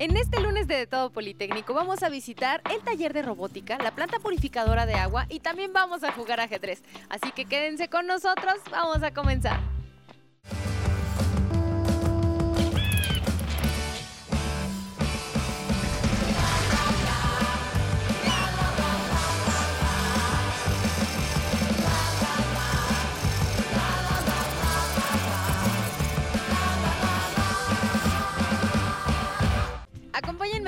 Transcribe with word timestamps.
En 0.00 0.16
este 0.16 0.40
lunes 0.40 0.66
de, 0.66 0.76
de 0.76 0.86
Todo 0.86 1.10
Politécnico 1.10 1.74
vamos 1.74 2.02
a 2.02 2.08
visitar 2.08 2.62
el 2.70 2.80
taller 2.80 3.12
de 3.12 3.20
robótica, 3.20 3.76
la 3.76 3.90
planta 3.90 4.18
purificadora 4.18 4.86
de 4.86 4.94
agua 4.94 5.26
y 5.28 5.40
también 5.40 5.74
vamos 5.74 6.04
a 6.04 6.12
jugar 6.12 6.40
ajedrez. 6.40 6.82
Así 7.10 7.32
que 7.32 7.44
quédense 7.44 7.88
con 7.88 8.06
nosotros, 8.06 8.54
vamos 8.70 9.02
a 9.02 9.12
comenzar. 9.12 9.60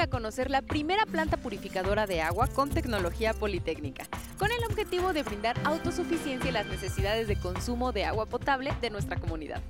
A 0.02 0.08
conocer 0.08 0.50
la 0.50 0.62
primera 0.62 1.06
planta 1.06 1.36
purificadora 1.36 2.08
de 2.08 2.20
agua 2.20 2.48
con 2.48 2.70
tecnología 2.70 3.34
politécnica, 3.34 4.04
con 4.36 4.50
el 4.50 4.64
objetivo 4.64 5.12
de 5.12 5.22
brindar 5.22 5.56
autosuficiencia 5.64 6.50
y 6.50 6.52
las 6.52 6.66
necesidades 6.66 7.28
de 7.28 7.36
consumo 7.36 7.92
de 7.92 8.04
agua 8.04 8.26
potable 8.26 8.72
de 8.80 8.90
nuestra 8.90 9.16
comunidad. 9.16 9.62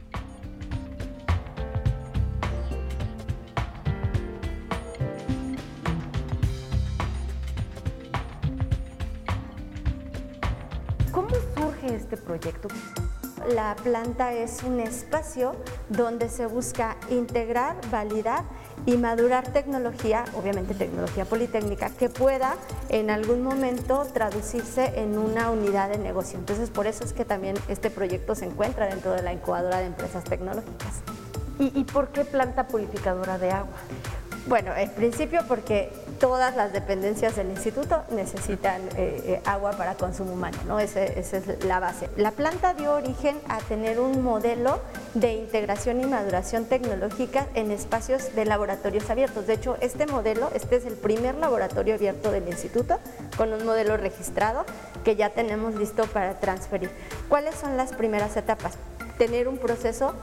¿Cómo 11.12 11.28
surge 11.54 11.94
este 11.94 12.16
proyecto? 12.16 12.68
La 13.54 13.74
planta 13.74 14.32
es 14.32 14.62
un 14.62 14.80
espacio 14.80 15.56
donde 15.88 16.28
se 16.28 16.46
busca 16.46 16.96
integrar, 17.10 17.76
validar 17.90 18.44
y 18.86 18.96
madurar 18.96 19.48
tecnología, 19.52 20.24
obviamente 20.34 20.74
tecnología 20.74 21.24
politécnica, 21.24 21.90
que 21.90 22.08
pueda 22.08 22.56
en 22.88 23.10
algún 23.10 23.42
momento 23.42 24.06
traducirse 24.12 24.92
en 25.00 25.18
una 25.18 25.50
unidad 25.50 25.88
de 25.88 25.98
negocio. 25.98 26.38
Entonces, 26.38 26.70
por 26.70 26.86
eso 26.86 27.04
es 27.04 27.12
que 27.12 27.24
también 27.24 27.56
este 27.68 27.90
proyecto 27.90 28.34
se 28.34 28.46
encuentra 28.46 28.86
dentro 28.86 29.12
de 29.12 29.22
la 29.22 29.32
incubadora 29.32 29.78
de 29.78 29.86
empresas 29.86 30.24
tecnológicas. 30.24 31.02
¿Y, 31.58 31.78
y 31.78 31.84
por 31.84 32.08
qué 32.08 32.24
planta 32.24 32.66
purificadora 32.66 33.38
de 33.38 33.50
agua? 33.50 33.76
Bueno, 34.46 34.74
en 34.74 34.90
principio 34.90 35.42
porque 35.46 35.92
todas 36.22 36.54
las 36.54 36.72
dependencias 36.72 37.34
del 37.34 37.50
instituto 37.50 38.04
necesitan 38.12 38.80
eh, 38.96 39.22
eh, 39.26 39.42
agua 39.44 39.72
para 39.72 39.96
consumo 39.96 40.34
humano, 40.34 40.56
¿no? 40.68 40.78
Esa, 40.78 41.02
es 41.02 41.64
la 41.64 41.80
base. 41.80 42.08
La 42.16 42.30
planta 42.30 42.74
dio 42.74 42.94
origen 42.94 43.36
a 43.48 43.58
tener 43.58 43.98
un 43.98 44.22
modelo 44.22 44.78
de 45.14 45.32
integración 45.32 46.00
y 46.00 46.04
maduración 46.04 46.66
tecnológica 46.66 47.48
en 47.54 47.72
espacios 47.72 48.36
de 48.36 48.44
laboratorios 48.44 49.10
abiertos. 49.10 49.48
De 49.48 49.54
hecho, 49.54 49.76
este 49.80 50.06
modelo, 50.06 50.48
este 50.54 50.76
es 50.76 50.86
el 50.86 50.94
primer 50.94 51.34
laboratorio 51.34 51.96
abierto 51.96 52.30
del 52.30 52.46
instituto 52.46 53.00
con 53.36 53.52
un 53.52 53.66
modelo 53.66 53.96
registrado 53.96 54.64
que 55.04 55.16
ya 55.16 55.30
tenemos 55.30 55.74
listo 55.74 56.04
para 56.04 56.38
transferir. 56.38 56.92
¿Cuáles 57.28 57.56
son 57.56 57.76
las 57.76 57.94
primeras 57.94 58.36
etapas? 58.36 58.74
Tener 59.18 59.48
un 59.48 59.58
proceso 59.58 60.14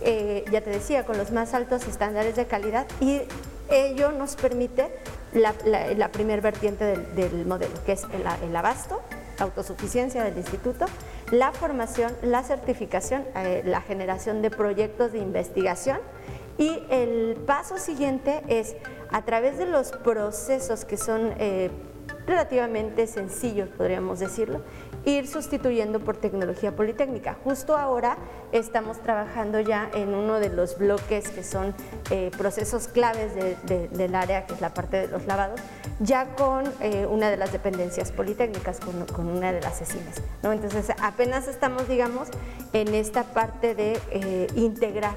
eh, 0.00 0.46
ya 0.50 0.62
te 0.62 0.70
decía, 0.70 1.04
con 1.04 1.18
los 1.18 1.30
más 1.30 1.52
altos 1.52 1.86
estándares 1.86 2.36
de 2.36 2.46
calidad 2.46 2.86
y 3.00 3.20
ello 3.68 4.12
nos 4.12 4.34
permite 4.34 4.88
la, 5.34 5.54
la, 5.64 5.92
la 5.94 6.08
primer 6.08 6.40
vertiente 6.40 6.84
del, 6.84 7.14
del, 7.14 7.46
modelo, 7.46 7.72
que 7.84 7.92
es 7.92 8.04
el, 8.04 8.48
el, 8.48 8.56
abasto, 8.56 9.00
autosuficiencia 9.38 10.22
del 10.24 10.36
instituto, 10.36 10.86
la 11.30 11.52
formación, 11.52 12.12
la 12.22 12.42
certificación, 12.42 13.24
eh, 13.34 13.62
la 13.64 13.80
generación 13.80 14.42
de 14.42 14.50
proyectos 14.50 15.12
de 15.12 15.18
investigación 15.18 15.98
y 16.58 16.82
el 16.90 17.36
paso 17.46 17.78
siguiente 17.78 18.42
es 18.48 18.76
a 19.10 19.22
través 19.22 19.58
de 19.58 19.66
los 19.66 19.92
procesos 19.92 20.84
que 20.84 20.96
son 20.96 21.32
eh, 21.38 21.70
relativamente 22.26 23.06
sencillos, 23.06 23.68
podríamos 23.70 24.20
decirlo, 24.20 24.62
ir 25.04 25.26
sustituyendo 25.26 26.00
por 26.00 26.16
tecnología 26.16 26.74
politécnica. 26.74 27.36
Justo 27.44 27.76
ahora 27.76 28.16
estamos 28.52 29.00
trabajando 29.00 29.60
ya 29.60 29.90
en 29.94 30.14
uno 30.14 30.38
de 30.40 30.48
los 30.48 30.78
bloques 30.78 31.28
que 31.30 31.42
son 31.42 31.74
eh, 32.10 32.30
procesos 32.36 32.88
claves 32.88 33.34
de, 33.34 33.56
de, 33.64 33.88
del 33.88 34.14
área, 34.14 34.46
que 34.46 34.54
es 34.54 34.60
la 34.60 34.74
parte 34.74 34.98
de 34.98 35.08
los 35.08 35.26
lavados, 35.26 35.60
ya 36.00 36.34
con 36.34 36.64
eh, 36.80 37.06
una 37.06 37.30
de 37.30 37.36
las 37.36 37.52
dependencias 37.52 38.12
politécnicas, 38.12 38.80
con, 38.80 39.26
una 39.28 39.52
de 39.52 39.60
las 39.60 39.80
ESIMES. 39.80 40.22
¿no? 40.42 40.52
Entonces 40.52 40.90
apenas 41.00 41.48
estamos, 41.48 41.88
digamos, 41.88 42.28
en 42.72 42.94
esta 42.94 43.24
parte 43.24 43.74
de 43.74 43.98
eh, 44.10 44.46
integrar 44.54 45.14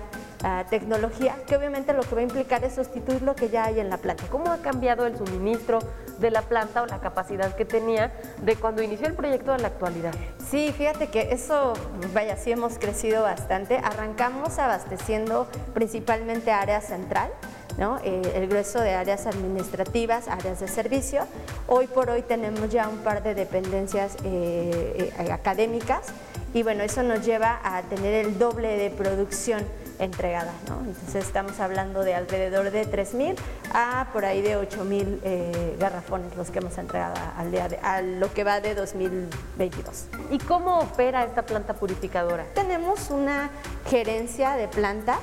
tecnología, 0.70 1.36
que 1.48 1.56
obviamente 1.56 1.94
lo 1.94 2.04
que 2.04 2.16
va 2.16 2.22
a 2.22 2.24
implicar 2.24 2.64
es 2.64 2.76
sustituir 2.76 3.22
lo 3.22 3.36
que 3.36 3.50
ya 3.50 3.66
hay 3.66 3.80
en 3.80 3.90
la 3.90 3.98
planta. 3.98 4.26
¿Cómo 4.30 4.52
ha 4.52 4.58
cambiado 4.58 5.06
el 5.06 5.18
suministro 5.18 5.80
de 6.20 6.32
la 6.32 6.42
planta 6.42 6.84
o 6.84 6.86
la 6.86 7.00
capacidad 7.00 7.56
que 7.56 7.66
tenía 7.66 8.12
de 8.42 8.56
cuando 8.56 8.82
inició 8.82 9.08
el 9.08 9.14
proyecto 9.14 9.54
a 9.54 9.58
la 9.58 9.68
actualidad? 9.68 10.14
Sí, 10.50 10.74
fíjate 10.76 11.08
que 11.08 11.32
eso, 11.32 11.74
vaya, 12.14 12.38
sí 12.38 12.52
hemos 12.52 12.78
crecido 12.78 13.24
bastante. 13.24 13.78
Arrancamos 13.78 14.60
abasteciendo 14.60 15.48
principalmente 15.74 16.52
área 16.52 16.82
central, 16.82 17.30
¿no? 17.78 18.00
Eh, 18.04 18.22
el 18.36 18.48
grueso 18.48 18.80
de 18.80 18.94
áreas 18.94 19.26
administrativas, 19.26 20.28
áreas 20.28 20.60
de 20.60 20.68
servicio. 20.68 21.26
Hoy 21.68 21.88
por 21.88 22.10
hoy 22.10 22.22
tenemos 22.22 22.70
ya 22.70 22.88
un 22.88 23.00
par 23.00 23.24
de 23.24 23.36
dependencias 23.36 24.16
eh, 24.24 25.12
eh, 25.18 25.32
académicas 25.32 26.08
y 26.54 26.64
bueno, 26.64 26.84
eso 26.84 27.04
nos 27.04 27.26
lleva 27.26 27.60
a 27.64 27.82
tener 27.84 28.26
el 28.26 28.38
doble 28.38 28.78
de 28.78 28.90
producción 28.90 29.62
entregada. 30.00 30.54
¿no? 30.68 30.80
Entonces 30.80 31.26
estamos 31.26 31.60
hablando 31.60 32.04
de 32.04 32.16
alrededor 32.16 32.72
de 32.72 32.90
3.000 32.90 33.36
a 33.74 34.10
por 34.14 34.26
ahí 34.26 34.42
de 34.42 34.58
8.000 34.58 35.20
eh, 35.24 35.76
garrafones 35.80 36.36
los 36.36 36.52
que 36.52 36.60
hemos 36.60 36.78
entregado 36.78 37.16
al 37.38 37.52
día 37.52 37.68
de, 37.68 37.78
a 37.78 38.02
lo 38.02 38.34
que 38.34 38.44
va 38.44 38.62
de 38.62 38.76
2022. 38.76 40.08
¿Y 40.32 40.38
cómo 40.40 40.80
opera 40.80 41.24
esta 41.24 41.46
planta 41.46 41.74
purificadora? 41.74 42.46
Tenemos 42.54 43.10
una 43.10 43.50
gerencia 43.90 44.56
de 44.56 44.68
planta 44.68 45.20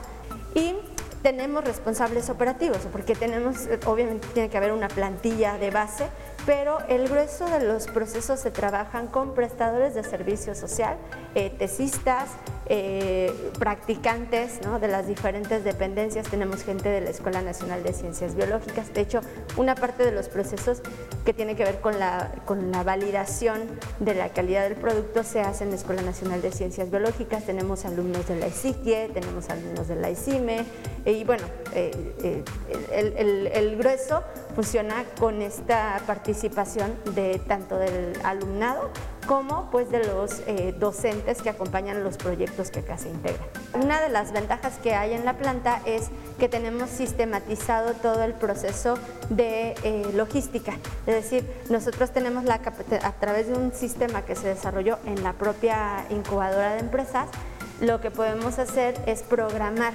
y 0.54 0.74
tenemos 1.22 1.64
responsables 1.64 2.28
operativos, 2.30 2.78
porque 2.90 3.14
tenemos, 3.14 3.68
obviamente 3.86 4.26
tiene 4.34 4.50
que 4.50 4.56
haber 4.56 4.72
una 4.72 4.88
plantilla 4.88 5.56
de 5.56 5.70
base, 5.70 6.06
pero 6.46 6.78
el 6.88 7.08
grueso 7.08 7.46
de 7.46 7.64
los 7.64 7.86
procesos 7.86 8.40
se 8.40 8.50
trabajan 8.50 9.06
con 9.06 9.34
prestadores 9.34 9.94
de 9.94 10.02
servicio 10.02 10.54
social, 10.54 10.96
eh, 11.34 11.50
tesistas, 11.56 12.30
eh, 12.66 13.32
practicantes 13.58 14.60
¿no? 14.64 14.80
de 14.80 14.88
las 14.88 15.06
diferentes 15.06 15.62
dependencias, 15.62 16.28
tenemos 16.28 16.64
gente 16.64 16.88
de 16.88 17.00
la 17.00 17.10
Escuela 17.10 17.42
Nacional 17.42 17.82
de 17.82 17.92
Ciencias 17.92 18.34
Biológicas, 18.34 18.92
de 18.92 19.02
hecho 19.02 19.20
una 19.56 19.74
parte 19.74 20.04
de 20.04 20.12
los 20.12 20.28
procesos 20.28 20.80
que 21.24 21.32
tiene 21.32 21.54
que 21.54 21.64
ver 21.64 21.80
con 21.80 21.98
la, 21.98 22.32
con 22.44 22.72
la 22.72 22.82
validación 22.82 23.60
de 24.00 24.14
la 24.14 24.30
calidad 24.30 24.64
del 24.64 24.76
producto 24.76 25.22
se 25.22 25.40
hace 25.40 25.64
en 25.64 25.70
la 25.70 25.76
Escuela 25.76 26.02
Nacional 26.02 26.42
de 26.42 26.50
Ciencias 26.50 26.90
Biológicas, 26.90 27.44
tenemos 27.44 27.84
alumnos 27.84 28.26
de 28.26 28.36
la 28.36 28.48
ICIQUE, 28.48 29.10
tenemos 29.12 29.48
alumnos 29.50 29.88
de 29.88 29.96
la 29.96 30.10
ICIME 30.10 30.64
y 31.04 31.24
bueno, 31.24 31.44
eh, 31.74 31.90
eh, 32.22 32.44
el, 32.92 33.16
el, 33.16 33.46
el 33.48 33.76
grueso 33.76 34.22
funciona 34.54 35.04
con 35.18 35.42
esta 35.42 36.00
participación 36.06 36.31
de 37.14 37.40
tanto 37.46 37.76
del 37.76 38.18
alumnado 38.24 38.90
como 39.26 39.70
pues 39.70 39.90
de 39.90 40.04
los 40.04 40.40
eh, 40.46 40.74
docentes 40.78 41.42
que 41.42 41.50
acompañan 41.50 42.02
los 42.02 42.16
proyectos 42.16 42.70
que 42.70 42.80
acá 42.80 42.98
se 42.98 43.08
integran. 43.08 43.46
Una 43.74 44.00
de 44.00 44.08
las 44.08 44.32
ventajas 44.32 44.78
que 44.82 44.94
hay 44.94 45.12
en 45.12 45.24
la 45.24 45.36
planta 45.36 45.80
es 45.84 46.08
que 46.38 46.48
tenemos 46.48 46.90
sistematizado 46.90 47.92
todo 47.94 48.22
el 48.24 48.34
proceso 48.34 48.98
de 49.30 49.74
eh, 49.84 50.10
logística, 50.14 50.72
es 51.06 51.14
decir, 51.14 51.46
nosotros 51.70 52.10
tenemos 52.10 52.44
la 52.44 52.54
a 53.02 53.12
través 53.12 53.48
de 53.48 53.54
un 53.54 53.72
sistema 53.72 54.22
que 54.22 54.34
se 54.34 54.48
desarrolló 54.48 54.98
en 55.06 55.22
la 55.22 55.34
propia 55.34 56.04
incubadora 56.10 56.74
de 56.74 56.80
empresas, 56.80 57.28
lo 57.80 58.00
que 58.00 58.10
podemos 58.10 58.58
hacer 58.58 58.94
es 59.06 59.22
programar 59.22 59.92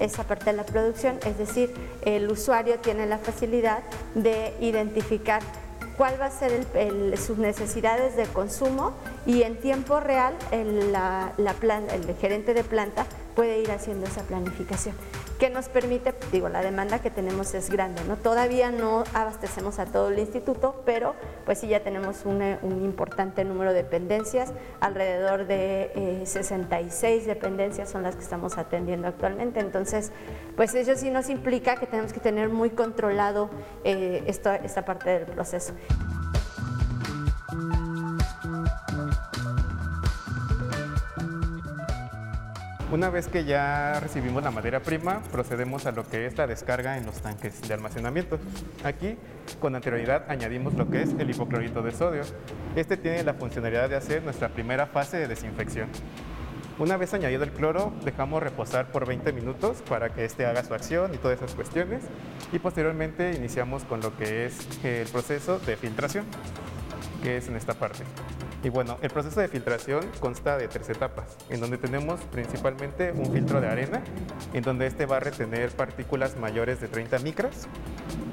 esa 0.00 0.24
parte 0.24 0.46
de 0.46 0.52
la 0.52 0.64
producción, 0.64 1.18
es 1.24 1.38
decir, 1.38 1.74
el 2.02 2.30
usuario 2.30 2.78
tiene 2.78 3.06
la 3.06 3.18
facilidad 3.18 3.80
de 4.14 4.54
identificar 4.60 5.42
cuál 5.98 6.18
va 6.18 6.26
a 6.26 6.30
ser 6.30 6.64
el, 6.74 7.18
sus 7.18 7.36
necesidades 7.38 8.16
de 8.16 8.24
consumo 8.26 8.92
y 9.26 9.42
en 9.42 9.58
tiempo 9.58 9.98
real 9.98 10.34
el, 10.52 10.92
la, 10.92 11.32
la 11.36 11.54
el 11.92 12.16
gerente 12.16 12.54
de 12.54 12.62
planta 12.62 13.04
puede 13.38 13.60
ir 13.60 13.70
haciendo 13.70 14.04
esa 14.04 14.22
planificación 14.22 14.96
que 15.38 15.48
nos 15.48 15.68
permite, 15.68 16.12
digo, 16.32 16.48
la 16.48 16.60
demanda 16.60 16.98
que 16.98 17.08
tenemos 17.08 17.54
es 17.54 17.70
grande, 17.70 18.02
¿no? 18.02 18.16
Todavía 18.16 18.72
no 18.72 19.04
abastecemos 19.14 19.78
a 19.78 19.86
todo 19.86 20.08
el 20.08 20.18
instituto, 20.18 20.82
pero 20.84 21.14
pues 21.44 21.60
sí 21.60 21.68
ya 21.68 21.84
tenemos 21.84 22.24
una, 22.24 22.58
un 22.62 22.84
importante 22.84 23.44
número 23.44 23.72
de 23.72 23.84
dependencias, 23.84 24.52
alrededor 24.80 25.46
de 25.46 25.92
eh, 25.94 26.22
66 26.26 27.26
dependencias 27.26 27.88
son 27.88 28.02
las 28.02 28.16
que 28.16 28.22
estamos 28.22 28.58
atendiendo 28.58 29.06
actualmente, 29.06 29.60
entonces 29.60 30.10
pues 30.56 30.74
eso 30.74 30.96
sí 30.96 31.10
nos 31.10 31.30
implica 31.30 31.76
que 31.76 31.86
tenemos 31.86 32.12
que 32.12 32.18
tener 32.18 32.48
muy 32.48 32.70
controlado 32.70 33.50
eh, 33.84 34.24
esta 34.26 34.84
parte 34.84 35.10
del 35.10 35.26
proceso. 35.26 35.74
Una 42.90 43.10
vez 43.10 43.28
que 43.28 43.44
ya 43.44 44.00
recibimos 44.00 44.42
la 44.42 44.50
materia 44.50 44.82
prima, 44.82 45.20
procedemos 45.30 45.84
a 45.84 45.92
lo 45.92 46.08
que 46.08 46.24
es 46.24 46.38
la 46.38 46.46
descarga 46.46 46.96
en 46.96 47.04
los 47.04 47.20
tanques 47.20 47.60
de 47.68 47.74
almacenamiento. 47.74 48.38
Aquí, 48.82 49.18
con 49.60 49.74
anterioridad, 49.74 50.24
añadimos 50.30 50.72
lo 50.72 50.88
que 50.88 51.02
es 51.02 51.10
el 51.18 51.28
hipoclorito 51.28 51.82
de 51.82 51.92
sodio. 51.92 52.22
Este 52.76 52.96
tiene 52.96 53.22
la 53.24 53.34
funcionalidad 53.34 53.90
de 53.90 53.96
hacer 53.96 54.22
nuestra 54.22 54.48
primera 54.48 54.86
fase 54.86 55.18
de 55.18 55.28
desinfección. 55.28 55.90
Una 56.78 56.96
vez 56.96 57.12
añadido 57.12 57.44
el 57.44 57.50
cloro, 57.50 57.92
dejamos 58.06 58.42
reposar 58.42 58.90
por 58.90 59.06
20 59.06 59.34
minutos 59.34 59.82
para 59.86 60.14
que 60.14 60.24
éste 60.24 60.46
haga 60.46 60.64
su 60.64 60.72
acción 60.72 61.12
y 61.12 61.18
todas 61.18 61.36
esas 61.36 61.54
cuestiones. 61.54 62.04
Y 62.52 62.58
posteriormente 62.58 63.34
iniciamos 63.36 63.84
con 63.84 64.00
lo 64.00 64.16
que 64.16 64.46
es 64.46 64.66
el 64.82 65.06
proceso 65.08 65.58
de 65.58 65.76
filtración, 65.76 66.24
que 67.22 67.36
es 67.36 67.48
en 67.48 67.56
esta 67.56 67.74
parte. 67.74 68.04
Y 68.62 68.70
bueno, 68.70 68.98
el 69.02 69.10
proceso 69.10 69.40
de 69.40 69.46
filtración 69.46 70.04
consta 70.18 70.58
de 70.58 70.66
tres 70.66 70.88
etapas, 70.88 71.36
en 71.48 71.60
donde 71.60 71.78
tenemos 71.78 72.20
principalmente 72.32 73.12
un 73.12 73.32
filtro 73.32 73.60
de 73.60 73.68
arena, 73.68 74.02
en 74.52 74.62
donde 74.62 74.86
este 74.86 75.06
va 75.06 75.18
a 75.18 75.20
retener 75.20 75.70
partículas 75.70 76.36
mayores 76.36 76.80
de 76.80 76.88
30 76.88 77.20
micras. 77.20 77.68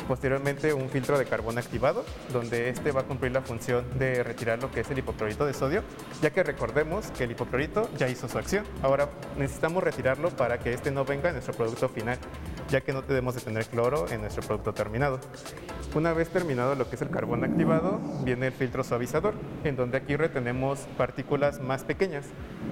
Posteriormente 0.07 0.73
un 0.73 0.89
filtro 0.89 1.17
de 1.17 1.25
carbón 1.25 1.57
activado, 1.57 2.05
donde 2.31 2.69
este 2.69 2.91
va 2.91 3.01
a 3.01 3.03
cumplir 3.03 3.31
la 3.31 3.41
función 3.41 3.85
de 3.97 4.23
retirar 4.23 4.61
lo 4.61 4.71
que 4.71 4.81
es 4.81 4.89
el 4.89 4.99
hipoclorito 4.99 5.45
de 5.45 5.53
sodio, 5.53 5.83
ya 6.21 6.31
que 6.31 6.43
recordemos 6.43 7.07
que 7.11 7.23
el 7.25 7.31
hipoclorito 7.31 7.89
ya 7.97 8.07
hizo 8.07 8.27
su 8.27 8.37
acción. 8.37 8.65
Ahora 8.81 9.09
necesitamos 9.37 9.83
retirarlo 9.83 10.29
para 10.29 10.59
que 10.59 10.73
este 10.73 10.91
no 10.91 11.05
venga 11.05 11.29
en 11.29 11.35
nuestro 11.35 11.53
producto 11.53 11.89
final, 11.89 12.17
ya 12.69 12.81
que 12.81 12.93
no 12.93 13.01
debemos 13.01 13.35
de 13.35 13.41
tener 13.41 13.65
cloro 13.67 14.09
en 14.09 14.21
nuestro 14.21 14.43
producto 14.43 14.73
terminado. 14.73 15.19
Una 15.93 16.13
vez 16.13 16.29
terminado 16.29 16.75
lo 16.75 16.89
que 16.89 16.95
es 16.95 17.01
el 17.01 17.09
carbón 17.09 17.43
activado, 17.43 17.99
viene 18.23 18.47
el 18.47 18.53
filtro 18.53 18.83
suavizador, 18.83 19.33
en 19.63 19.75
donde 19.75 19.97
aquí 19.97 20.15
retenemos 20.15 20.79
partículas 20.97 21.59
más 21.61 21.83
pequeñas. 21.83 22.25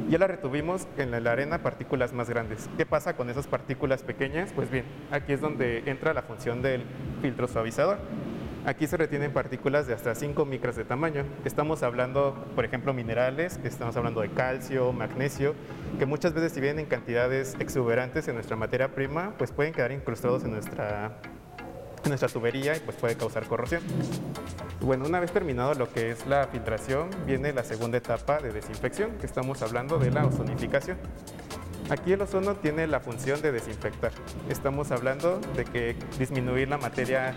Ya 0.10 0.18
la 0.18 0.28
retuvimos 0.28 0.88
en 0.98 1.12
la 1.12 1.31
arena 1.31 1.63
partículas 1.63 2.12
más 2.13 2.30
grandes. 2.30 2.69
¿Qué 2.78 2.86
pasa 2.86 3.16
con 3.16 3.30
esas 3.30 3.48
partículas 3.48 4.04
pequeñas? 4.04 4.51
Pues 4.54 4.69
bien, 4.69 4.86
aquí 5.12 5.34
es 5.34 5.42
donde 5.42 5.84
entra 5.86 6.13
la 6.13 6.24
función 6.24 6.62
del 6.62 6.84
filtro 7.22 7.48
suavizador. 7.48 8.00
Aquí 8.65 8.88
se 8.88 8.95
retienen 8.95 9.33
partículas 9.33 9.88
de 9.88 9.94
hasta 9.94 10.15
5 10.15 10.45
micras 10.45 10.77
de 10.77 10.86
tamaño. 10.86 11.25
Estamos 11.44 11.83
hablando, 11.83 12.33
por 12.56 12.63
ejemplo, 12.63 12.94
minerales, 12.94 13.60
estamos 13.65 13.98
hablando 13.98 14.21
de 14.21 14.30
calcio, 14.30 14.94
magnesio, 14.94 15.54
que 16.00 16.06
muchas 16.06 16.33
veces 16.33 16.54
si 16.54 16.62
vienen 16.62 16.86
en 16.86 16.86
cantidades 16.86 17.57
exuberantes 17.60 18.30
en 18.30 18.36
nuestra 18.36 18.56
materia 18.56 18.95
prima, 18.95 19.33
pues 19.38 19.51
pueden 19.51 19.74
quedar 19.74 19.92
incrustados 19.92 20.45
en 20.45 20.51
nuestra 20.51 21.19
nuestra 22.07 22.27
tubería 22.27 22.75
y 22.75 22.80
pues 22.80 22.98
puede 22.98 23.15
causar 23.15 23.45
corrosión. 23.48 23.81
Bueno, 24.81 25.06
una 25.06 25.19
vez 25.19 25.31
terminado 25.31 25.74
lo 25.74 25.92
que 25.92 26.12
es 26.12 26.25
la 26.27 26.48
filtración, 26.48 27.10
viene 27.25 27.54
la 27.54 27.63
segunda 27.63 27.98
etapa 27.98 28.39
de 28.39 28.51
desinfección, 28.51 29.12
que 29.19 29.25
estamos 29.25 29.62
hablando 29.62 30.00
de 30.00 30.12
la 30.12 30.25
ozonificación. 30.25 30.98
Aquí 31.94 32.12
el 32.12 32.22
ozono 32.24 32.56
tiene 32.56 32.88
la 32.88 33.00
función 33.00 33.40
de 33.44 33.51
desinfectar. 33.51 34.12
Estamos 34.50 34.90
hablando 34.90 35.40
de 35.56 35.63
que 35.63 35.95
disminuir 36.18 36.68
la 36.68 36.80
materia 36.80 37.36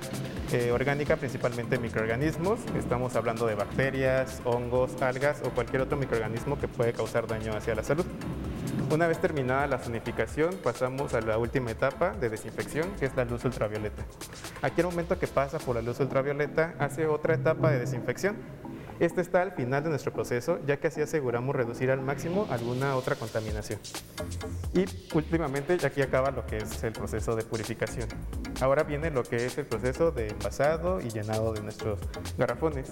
eh, 0.51 0.71
orgánica, 0.73 1.17
principalmente 1.17 1.79
microorganismos. 1.79 2.61
Estamos 2.75 3.17
hablando 3.17 3.47
de 3.47 3.55
bacterias, 3.55 4.41
hongos, 4.47 5.03
algas 5.03 5.43
o 5.45 5.51
cualquier 5.51 5.83
otro 5.83 5.99
microorganismo 5.99 6.59
que 6.59 6.69
puede 6.69 6.95
causar 6.95 7.27
daño 7.27 7.55
hacia 7.55 7.75
la 7.75 7.83
salud. 7.85 8.07
Una 8.91 9.07
vez 9.07 9.21
terminada 9.21 9.67
la 9.67 9.77
zonificación, 9.77 10.55
pasamos 10.65 11.13
a 11.13 11.21
la 11.21 11.37
última 11.37 11.71
etapa 11.71 12.13
de 12.13 12.31
desinfección, 12.31 12.89
que 12.99 13.05
es 13.05 13.15
la 13.15 13.27
luz 13.27 13.45
ultravioleta. 13.45 14.05
Aquí 14.63 14.81
el 14.81 14.87
momento 14.87 15.19
que 15.19 15.27
pasa 15.27 15.59
por 15.59 15.77
la 15.77 15.83
luz 15.83 16.01
ultravioleta 16.01 16.75
hace 16.79 17.07
otra 17.07 17.35
etapa 17.35 17.71
de 17.73 17.81
desinfección. 17.81 18.37
Este 18.99 19.21
está 19.21 19.43
al 19.43 19.53
final 19.53 19.83
de 19.83 19.91
nuestro 19.91 20.13
proceso, 20.13 20.59
ya 20.67 20.79
que 20.79 20.89
así 20.89 21.03
aseguramos 21.03 21.55
reducir 21.55 21.91
al 21.91 22.01
máximo 22.01 22.47
alguna 22.51 22.97
otra 22.97 23.15
contaminación. 23.15 23.79
Y 24.75 24.85
últimamente, 25.15 25.79
aquí 25.85 26.03
acaba 26.03 26.31
lo 26.31 26.47
que 26.47 26.59
es 26.59 26.83
el 26.83 26.93
proceso 26.93 27.37
de 27.37 27.45
purificación. 27.45 28.09
Ahora 28.61 28.85
viene 28.85 29.11
lo 29.11 29.23
que 29.23 29.45
es 29.45 29.59
el 29.59 29.67
proceso 29.67 30.13
de 30.13 30.29
envasado 30.29 31.01
y 31.01 31.11
llenado 31.11 31.53
de 31.53 31.61
nuestros 31.61 31.99
garrafones. 32.39 32.91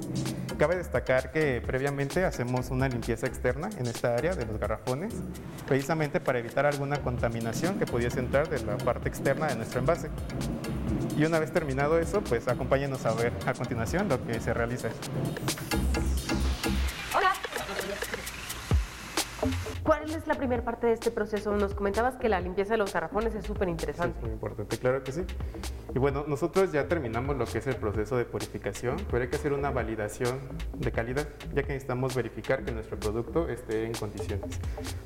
Cabe 0.59 0.77
destacar 0.77 1.33
que 1.33 1.62
previamente 1.67 2.25
hacemos 2.25 2.71
una 2.71 2.89
limpieza 2.89 3.27
externa 3.27 3.71
en 3.79 3.87
esta 3.87 4.15
área 4.15 4.35
de 4.35 4.45
los 4.45 4.59
garrafones, 4.59 5.15
precisamente 5.67 6.21
para 6.21 6.39
evitar 6.39 6.67
alguna 6.67 7.01
contaminación 7.03 7.79
que 7.79 7.87
pudiese 7.87 8.21
entrar 8.21 8.49
de 8.51 8.62
la 8.62 8.77
parte 8.77 9.09
externa 9.09 9.47
de 9.47 9.56
nuestro 9.56 9.81
envase. 9.81 10.11
Y 11.16 11.25
una 11.25 11.38
vez 11.38 11.52
terminado 11.52 11.98
eso, 11.98 12.20
pues 12.22 12.48
acompáñenos 12.48 13.04
a 13.06 13.14
ver 13.14 13.32
a 13.46 13.54
continuación 13.54 14.08
lo 14.08 14.25
que 14.25 14.40
se 14.40 14.52
realiza. 14.52 14.88
¿Cuál 19.82 20.10
es 20.10 20.26
la 20.26 20.34
primera 20.34 20.64
parte 20.64 20.86
de 20.86 20.94
este 20.94 21.10
proceso? 21.10 21.54
Nos 21.54 21.75
comentabas 21.75 22.16
que 22.16 22.28
la 22.28 22.40
limpieza 22.40 22.72
de 22.72 22.78
los 22.78 22.92
garrafones 22.92 23.34
es 23.34 23.44
súper 23.44 23.69
interesante. 23.69 24.16
es 24.19 24.25
muy 24.25 24.32
importante, 24.32 24.78
claro 24.78 25.04
que 25.04 25.12
sí. 25.12 25.25
Y 25.94 25.99
bueno, 26.00 26.25
nosotros 26.26 26.73
ya 26.73 26.88
terminamos 26.88 27.37
lo 27.37 27.46
que 27.46 27.58
es 27.58 27.67
el 27.69 27.76
proceso 27.76 28.17
de 28.17 28.25
purificación, 28.25 28.96
pero 29.12 29.23
hay 29.23 29.29
que 29.29 29.37
hacer 29.37 29.52
una 29.52 29.70
validación 29.70 30.41
de 30.76 30.91
calidad, 30.91 31.29
ya 31.55 31.62
que 31.62 31.69
necesitamos 31.69 32.17
verificar 32.17 32.64
que 32.64 32.73
nuestro 32.73 32.99
producto 32.99 33.49
esté 33.49 33.85
en 33.85 33.93
condiciones. 33.93 34.58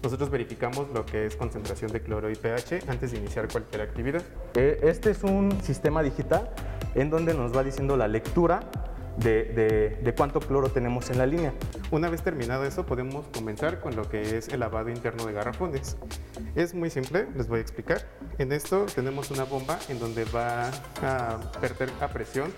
Nosotros 0.02 0.30
verificamos 0.30 0.88
lo 0.94 1.04
que 1.04 1.26
es 1.26 1.36
concentración 1.36 1.92
de 1.92 2.00
cloro 2.00 2.30
y 2.30 2.36
pH 2.36 2.88
antes 2.88 3.12
de 3.12 3.18
iniciar 3.18 3.48
cualquier 3.48 3.82
actividad. 3.82 4.22
Eh, 4.54 4.80
este 4.82 5.10
es 5.10 5.22
un 5.24 5.60
sistema 5.62 6.02
digital 6.02 6.48
en 6.94 7.10
donde 7.10 7.34
nos 7.34 7.54
va 7.54 7.62
diciendo 7.62 7.94
la 7.98 8.08
lectura 8.08 8.60
de, 9.18 10.14
cuánto 10.16 10.40
cloro 10.40 10.70
tenemos 10.70 11.10
en 11.10 11.18
la 11.18 11.26
línea. 11.26 11.52
Una 11.90 12.08
vez 12.08 12.22
terminado 12.22 12.64
eso, 12.64 12.86
podemos 12.86 13.26
comenzar 13.28 13.80
con 13.80 13.96
lo 13.96 14.08
que 14.08 14.36
es 14.36 14.48
el 14.48 14.60
lavado 14.60 14.90
interno 14.90 15.26
de 15.26 15.32
garrafones. 15.32 15.96
Es 16.54 16.74
muy 16.74 16.90
simple, 16.90 17.26
les 17.36 17.48
voy 17.48 17.58
a 17.58 17.62
explicar. 17.62 18.06
En 18.38 18.52
esto 18.52 18.86
tenemos 18.94 19.30
una 19.30 19.44
bomba 19.44 19.78
en 19.88 19.98
donde 19.98 20.24
va 20.26 20.68
a 21.02 21.40
perder 21.60 21.90
a 22.00 22.08
presión 22.08 22.52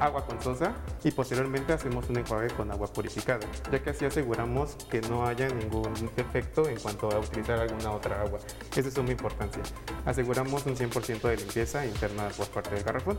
agua 0.00 0.24
con 0.26 0.40
sosa 0.42 0.74
y 1.04 1.10
posteriormente 1.10 1.72
hacemos 1.72 2.08
un 2.08 2.18
enjuague 2.18 2.48
con 2.48 2.70
agua 2.70 2.86
purificada, 2.92 3.46
ya 3.70 3.82
que 3.82 3.90
así 3.90 4.04
aseguramos 4.04 4.76
que 4.90 5.00
no 5.02 5.26
haya 5.26 5.48
ningún 5.48 5.92
defecto 6.16 6.68
en 6.68 6.78
cuanto 6.78 7.10
a 7.10 7.18
utilizar 7.18 7.58
alguna 7.58 7.92
otra 7.92 8.20
agua. 8.22 8.40
Es 8.76 8.84
de 8.84 8.90
suma 8.90 9.10
importancia. 9.10 9.62
Aseguramos 10.04 10.66
un 10.66 10.76
100% 10.76 11.20
de 11.22 11.36
limpieza 11.36 11.84
interna 11.86 12.28
por 12.36 12.48
parte 12.48 12.74
del 12.74 12.84
garrafón. 12.84 13.18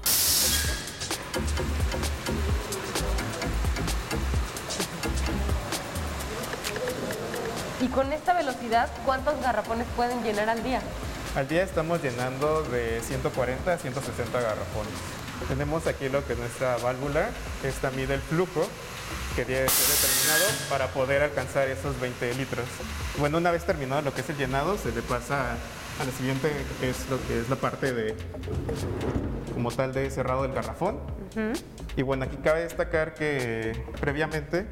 Con 7.94 8.12
esta 8.14 8.34
velocidad, 8.34 8.90
¿cuántos 9.06 9.40
garrafones 9.42 9.86
pueden 9.96 10.24
llenar 10.24 10.50
al 10.50 10.64
día? 10.64 10.82
Al 11.36 11.48
día 11.48 11.64
estamos 11.64 12.02
llenando 12.02 12.64
de 12.64 13.02
140 13.02 13.74
a 13.74 13.78
160 13.78 14.42
garrafones. 14.42 14.94
Tenemos 15.48 15.88
aquí 15.88 16.10
lo 16.10 16.26
que 16.26 16.34
es 16.34 16.40
nuestra 16.40 16.78
válvula, 16.78 17.30
esta 17.63 17.89
mide 17.92 18.15
el 18.15 18.22
flujo 18.22 18.68
que 19.36 19.46
debe 19.46 19.68
ser 19.68 19.96
determinado 19.96 20.70
para 20.70 20.88
poder 20.88 21.24
alcanzar 21.24 21.68
esos 21.68 22.00
20 22.00 22.34
litros. 22.36 22.65
Bueno, 23.18 23.38
una 23.38 23.51
vez 23.51 23.65
terminado 23.65 24.01
lo 24.01 24.13
que 24.13 24.22
es 24.22 24.30
el 24.30 24.38
llenado, 24.38 24.77
se 24.77 24.92
le 24.92 25.01
pasa 25.01 25.51
a 26.00 26.06
la 26.06 26.12
siguiente, 26.12 26.51
que 26.80 26.89
es 26.89 27.10
lo 27.10 27.18
que 27.27 27.39
es 27.39 27.50
la 27.50 27.56
parte 27.56 27.94
de, 27.94 28.15
como 29.54 29.72
tal, 29.72 29.94
de 29.94 30.10
cerrado 30.12 30.44
del 30.44 30.54
garrafón. 30.54 31.00
Y 31.96 32.01
bueno, 32.01 32.25
aquí 32.25 32.38
cabe 32.38 32.63
destacar 32.63 33.13
que 33.13 33.74
previamente 34.00 34.68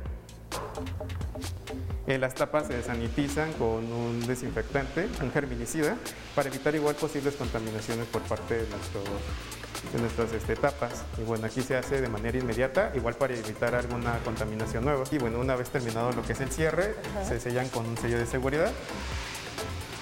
eh, 2.09 2.17
las 2.17 2.33
tapas 2.33 2.67
se 2.67 2.73
desanitizan 2.73 3.53
con 3.53 3.91
un 3.91 4.25
desinfectante, 4.25 5.07
un 5.21 5.31
germinicida, 5.31 5.95
para 6.35 6.49
evitar 6.49 6.73
igual 6.75 6.95
posibles 6.95 7.35
contaminaciones 7.35 8.07
por 8.07 8.21
parte 8.23 8.55
de, 8.55 8.61
de 8.61 10.01
nuestras 10.01 10.33
este, 10.33 10.55
tapas. 10.55 11.03
Y 11.17 11.21
bueno, 11.21 11.45
aquí 11.45 11.61
se 11.61 11.77
hace 11.77 12.01
de 12.01 12.09
manera 12.09 12.37
inmediata, 12.37 12.91
igual 12.95 13.15
para 13.15 13.35
evitar 13.35 13.75
alguna 13.75 14.17
contaminación 14.25 14.85
nueva. 14.85 15.03
Y 15.11 15.19
bueno, 15.19 15.39
una 15.39 15.55
vez 15.55 15.69
terminado 15.69 16.11
lo 16.11 16.23
que 16.23 16.33
es 16.33 16.41
el 16.41 16.51
cierre, 16.51 16.95
se 17.27 17.39
sellan 17.39 17.69
con 17.69 17.85
un 17.85 17.97
sello 17.97 18.17
de 18.17 18.25
seguridad 18.25 18.71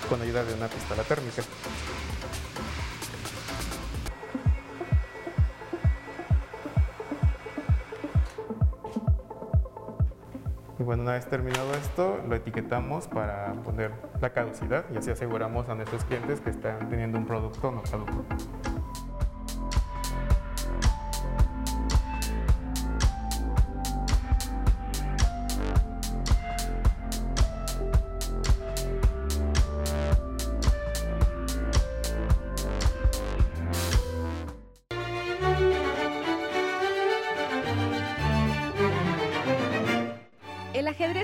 con 0.08 0.22
ayuda 0.22 0.46
de 0.46 0.54
una 0.54 0.68
pistola 0.68 1.04
térmica. 1.04 1.44
Bueno, 10.88 11.04
una 11.04 11.12
vez 11.16 11.26
terminado 11.26 11.70
esto, 11.74 12.18
lo 12.30 12.34
etiquetamos 12.34 13.10
para 13.10 13.52
poner 13.56 13.92
la 14.22 14.30
caducidad 14.30 14.86
y 14.90 14.96
así 14.96 15.12
aseguramos 15.12 15.68
a 15.68 15.76
nuestros 15.76 16.06
clientes 16.06 16.40
que 16.40 16.50
están 16.50 16.88
teniendo 16.88 17.18
un 17.18 17.26
producto 17.26 17.72
no 17.72 17.84
caduco. 17.84 18.24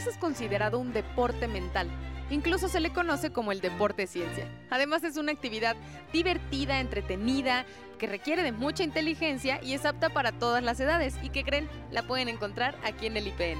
Es 0.07 0.17
considerado 0.17 0.79
un 0.79 0.93
deporte 0.93 1.47
mental 1.47 1.89
Incluso 2.29 2.67
se 2.67 2.79
le 2.79 2.91
conoce 2.91 3.31
como 3.31 3.51
el 3.51 3.61
deporte 3.61 4.07
ciencia. 4.07 4.47
Además 4.69 5.03
es 5.03 5.17
una 5.17 5.31
actividad 5.31 5.75
divertida, 6.11 6.79
entretenida, 6.79 7.65
que 7.99 8.07
requiere 8.07 8.43
de 8.43 8.51
mucha 8.51 8.83
inteligencia 8.83 9.61
y 9.61 9.73
es 9.73 9.85
apta 9.85 10.09
para 10.09 10.31
todas 10.31 10.63
las 10.63 10.79
edades 10.79 11.15
y 11.21 11.29
que 11.29 11.43
creen 11.43 11.69
la 11.91 12.03
pueden 12.03 12.29
encontrar 12.29 12.75
aquí 12.83 13.05
en 13.05 13.17
el 13.17 13.27
IPN. 13.27 13.59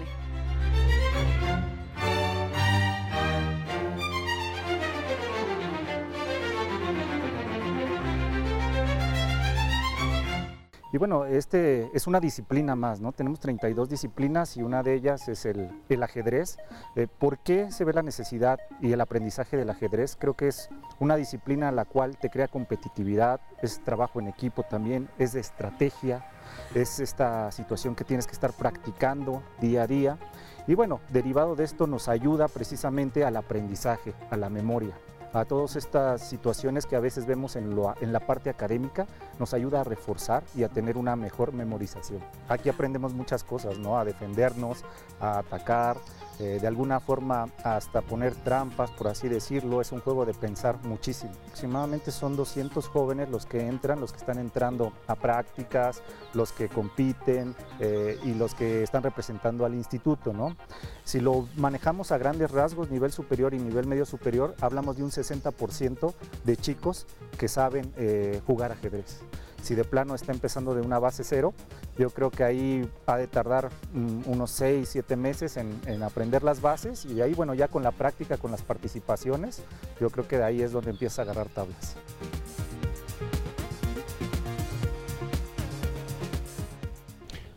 Y 10.93 11.00
bueno, 11.00 11.25
este 11.25 11.89
es 11.95 12.05
una 12.05 12.19
disciplina 12.19 12.75
más, 12.75 13.01
¿no? 13.01 13.13
Tenemos 13.13 13.39
32 13.39 13.89
disciplinas 13.89 14.55
y 14.57 14.62
una 14.62 14.83
de 14.83 14.93
ellas 14.93 15.27
es 15.27 15.43
el, 15.47 15.71
ajedrez. 16.03 16.59
Eh, 16.95 17.07
¿Por 17.07 17.39
qué 17.39 17.71
se 17.71 17.83
ve 17.83 17.93
la 17.93 18.03
necesidad 18.03 18.59
y 18.79 18.91
el 18.91 19.01
aprendizaje 19.01 19.57
del 19.57 19.71
ajedrez? 19.71 20.15
Creo 20.15 20.35
que 20.35 20.50
es 20.50 20.69
una 21.00 21.15
disciplina 21.15 21.71
la 21.71 21.85
cual 21.85 22.15
te 22.19 22.29
crea 22.29 22.47
competitividad, 22.47 23.41
es 23.63 23.83
trabajo 23.83 24.19
en 24.19 24.27
equipo 24.27 24.62
también, 24.62 25.09
es 25.17 25.33
estrategia, 25.33 26.27
es 26.75 27.00
esta 27.00 27.51
situación 27.51 27.95
que 27.95 28.03
tienes 28.03 28.27
que 28.27 28.33
estar 28.33 28.53
practicando 28.53 29.41
día 29.59 29.81
a 29.81 29.88
día. 29.88 30.19
Y 30.67 30.75
bueno, 30.75 31.01
derivado 31.09 31.55
de 31.55 31.63
esto 31.63 31.88
nos 31.88 32.07
ayuda 32.07 32.47
precisamente 32.47 33.25
al 33.25 33.35
aprendizaje, 33.35 34.13
a 34.29 34.38
la 34.38 34.51
memoria 34.51 34.93
a 35.33 35.45
todas 35.45 35.75
estas 35.75 36.21
situaciones 36.21 36.85
que 36.85 36.95
a 36.95 37.00
veces 37.00 37.25
vemos 37.25 37.55
en, 37.55 37.75
la 37.75 38.19
parte 38.19 38.50
académica, 38.50 39.07
nos 39.39 39.53
ayuda 39.53 39.81
a 39.81 39.83
reforzar 39.83 40.43
y 40.55 40.63
a 40.63 40.69
tener 40.69 40.97
una 40.97 41.15
mejor 41.15 41.53
memorización. 41.53 42.19
Aquí 42.49 42.69
aprendemos 42.69 43.13
muchas 43.13 43.43
cosas, 43.43 43.77
¿no? 43.77 43.97
A 43.97 44.05
defendernos, 44.05 44.83
a 45.19 45.39
atacar, 45.39 45.97
eh, 46.39 46.57
de 46.59 46.67
alguna 46.67 46.99
forma 46.99 47.49
hasta 47.63 48.01
poner 48.01 48.33
trampas, 48.35 48.89
por 48.91 49.07
así 49.07 49.29
decirlo. 49.29 49.81
Es 49.81 49.91
un 49.91 49.99
juego 50.01 50.25
de 50.25 50.33
pensar 50.33 50.77
muchísimo. 50.83 51.31
Aproximadamente 51.45 52.11
son 52.11 52.35
200 52.35 52.87
jóvenes 52.87 53.29
los 53.29 53.45
que 53.45 53.67
entran, 53.67 53.99
los 53.99 54.11
que 54.11 54.17
están 54.17 54.39
entrando 54.39 54.93
a 55.07 55.15
prácticas, 55.15 56.01
los 56.33 56.51
que 56.51 56.69
compiten 56.69 57.55
eh, 57.79 58.19
y 58.23 58.33
los 58.33 58.55
que 58.55 58.83
están 58.83 59.03
representando 59.03 59.65
al 59.65 59.75
instituto, 59.75 60.33
¿no? 60.33 60.55
Si 61.03 61.19
lo 61.19 61.47
manejamos 61.55 62.11
a 62.11 62.17
grandes 62.17 62.51
rasgos, 62.51 62.89
nivel 62.89 63.11
superior 63.11 63.53
y 63.53 63.59
nivel 63.59 63.85
medio 63.85 64.05
superior, 64.05 64.55
hablamos 64.61 64.97
de 64.97 65.03
un 65.03 65.11
60% 65.11 66.13
de 66.43 66.57
chicos 66.57 67.05
que 67.37 67.47
saben 67.47 67.93
eh, 67.97 68.41
jugar 68.45 68.71
ajedrez. 68.71 69.21
Si 69.63 69.75
de 69.75 69.86
plano 69.86 70.13
está 70.13 70.34
empezando 70.34 70.75
de 70.75 70.82
una 70.82 71.00
base 71.00 71.24
cero, 71.24 71.53
yo 71.98 72.10
creo 72.10 72.29
que 72.29 72.43
ahí 72.43 72.86
ha 73.05 73.15
de 73.15 73.27
tardar 73.27 73.70
mm, 73.93 74.24
unos 74.25 74.51
6, 74.51 74.89
7 74.89 75.15
meses 75.15 75.55
en, 75.55 75.79
en, 75.86 76.03
aprender 76.03 76.43
las 76.43 76.60
bases 76.60 77.05
y 77.05 77.22
ahí, 77.22 77.34
bueno, 77.34 77.53
ya 77.53 77.70
con 77.70 77.82
la 77.82 77.91
práctica, 77.91 78.36
con 78.36 78.51
las 78.51 78.62
participaciones, 78.62 79.62
yo 80.01 80.10
creo 80.10 80.27
que 80.27 80.38
de 80.38 80.43
ahí 80.43 80.62
es 80.62 80.74
donde 80.74 80.89
empieza 80.89 81.22
a 81.22 81.24
agarrar 81.24 81.48
tablas. 81.48 81.96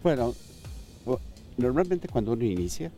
Bueno, 0.00 0.32
normalmente 1.56 2.06
cuando 2.06 2.34
uno 2.34 2.44
inicia, 2.44 2.92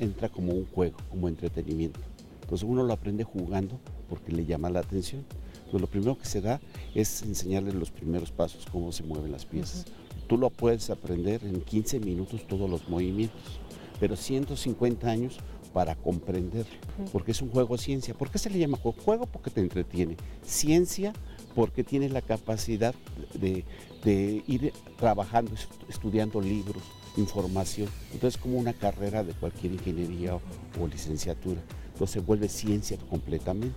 entra 0.00 0.30
como 0.30 0.54
un 0.54 0.64
juego, 0.64 0.96
como 1.10 1.28
entretenimiento. 1.28 2.00
Entonces 2.40 2.66
uno 2.66 2.84
lo 2.84 2.94
aprende 2.94 3.22
jugando 3.22 3.78
porque 4.08 4.32
le 4.32 4.46
llama 4.46 4.70
la 4.70 4.80
atención. 4.80 5.26
Entonces 5.66 5.80
lo 5.80 5.86
primero 5.88 6.16
que 6.16 6.26
se 6.26 6.40
da 6.40 6.60
es 6.94 7.22
enseñarles 7.22 7.74
los 7.74 7.90
primeros 7.90 8.30
pasos, 8.30 8.66
cómo 8.70 8.92
se 8.92 9.02
mueven 9.02 9.32
las 9.32 9.44
piezas. 9.44 9.84
Tú 10.28 10.38
lo 10.38 10.50
puedes 10.50 10.90
aprender 10.90 11.44
en 11.44 11.60
15 11.60 12.00
minutos 12.00 12.46
todos 12.46 12.68
los 12.70 12.88
movimientos, 12.88 13.60
pero 14.00 14.16
150 14.16 15.08
años 15.08 15.38
para 15.72 15.94
comprenderlo, 15.94 16.72
porque 17.12 17.32
es 17.32 17.42
un 17.42 17.50
juego 17.50 17.76
ciencia. 17.76 18.14
¿Por 18.14 18.30
qué 18.30 18.38
se 18.38 18.48
le 18.48 18.58
llama 18.58 18.78
juego? 18.78 18.96
Juego 18.98 19.26
porque 19.26 19.50
te 19.50 19.60
entretiene. 19.60 20.16
Ciencia 20.42 21.12
porque 21.54 21.84
tienes 21.84 22.12
la 22.12 22.22
capacidad 22.22 22.94
de, 23.34 23.64
de 24.02 24.42
ir 24.46 24.72
trabajando, 24.96 25.52
estudiando 25.88 26.40
libros, 26.40 26.82
información. 27.16 27.88
Entonces, 28.12 28.40
como 28.40 28.58
una 28.58 28.72
carrera 28.72 29.24
de 29.24 29.32
cualquier 29.34 29.72
ingeniería 29.72 30.36
o, 30.36 30.86
licenciatura. 30.86 31.60
Entonces, 31.92 32.10
se 32.14 32.20
vuelve 32.20 32.48
ciencia 32.48 32.96
completamente. 33.10 33.76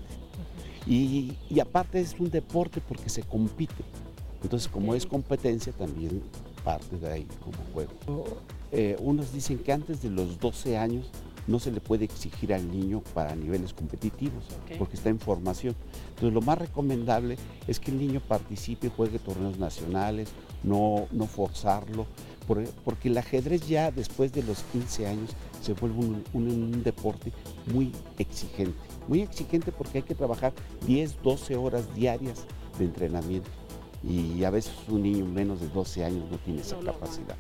Y, 0.88 1.36
aparte 1.62 2.00
es 2.00 2.16
un 2.20 2.30
deporte 2.30 2.82
porque 2.82 3.10
se 3.10 3.24
compite. 3.24 3.84
Entonces, 4.42 4.68
como 4.70 4.96
es 4.96 5.06
competencia, 5.06 5.74
también 5.74 6.22
parte 6.64 6.98
de 6.98 7.12
ahí 7.12 7.28
como 7.44 7.58
juego. 7.74 8.42
Eh, 8.72 8.96
unos 9.00 9.34
dicen 9.34 9.60
que 9.60 9.72
antes 9.72 10.02
de 10.02 10.10
los 10.10 10.40
12 10.40 10.78
años 10.78 11.10
no 11.48 11.60
se 11.60 11.72
le 11.72 11.82
puede 11.82 12.06
exigir 12.06 12.54
al 12.54 12.72
niño 12.72 13.02
para 13.14 13.36
niveles 13.36 13.74
competitivos, 13.74 14.44
porque 14.78 14.96
está 14.96 15.10
en 15.10 15.20
formación. 15.20 15.76
Entonces 16.10 16.34
lo 16.34 16.42
más 16.42 16.60
recomendable 16.60 17.38
es 17.68 17.80
que 17.80 17.92
el 17.92 17.98
niño 17.98 18.22
participe, 18.22 18.90
juegue 18.90 19.18
torneos 19.20 19.58
nacionales, 19.58 20.30
no, 20.64 21.08
no 21.12 21.26
forzarlo, 21.26 22.06
porque 22.84 23.10
el 23.10 23.18
ajedrez 23.18 23.68
ya 23.68 23.92
después 23.92 24.32
de 24.32 24.44
los 24.44 24.64
15 24.72 25.08
años 25.08 25.32
se 25.62 25.74
vuelve 25.74 26.00
un, 26.34 26.84
deporte 26.84 27.32
muy 27.74 27.92
exigente. 28.18 28.78
Muy 29.08 29.22
exigente 29.22 29.72
porque 29.72 30.00
hay 30.00 30.04
que 30.04 30.16
trabajar 30.16 30.54
10, 30.86 31.22
12 31.22 31.56
horas 31.56 31.94
diarias 31.96 32.46
de 32.78 32.86
entrenamiento. 32.86 33.50
Y 34.04 34.44
a 34.44 34.50
veces 34.50 34.74
un 34.88 35.04
niño 35.04 35.26
menos 35.26 35.60
de 35.60 35.68
12 35.68 36.06
años 36.06 36.30
no 36.32 36.38
tiene 36.38 36.62
esa 36.62 36.80
capacidad. 36.80 37.36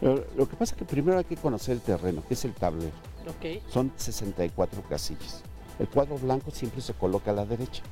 lo 0.00 0.48
que 0.48 0.56
pasa 0.56 0.74
es 0.74 0.78
que 0.78 0.84
primero 0.84 1.18
hay 1.18 1.24
que 1.24 1.36
conocer 1.36 1.74
el 1.74 1.80
terreno, 1.80 2.22
que 2.26 2.34
es 2.34 2.44
el 2.44 2.54
tablero. 2.54 2.92
Son 3.68 3.92
64 3.96 4.82
casillas. 4.88 5.42
El 5.78 5.88
cuadro 5.88 6.18
blanco 6.18 6.50
siempre 6.50 6.80
se 6.80 6.92
coloca 6.92 7.30
a 7.30 7.34
la 7.34 7.46
derecha, 7.46 7.82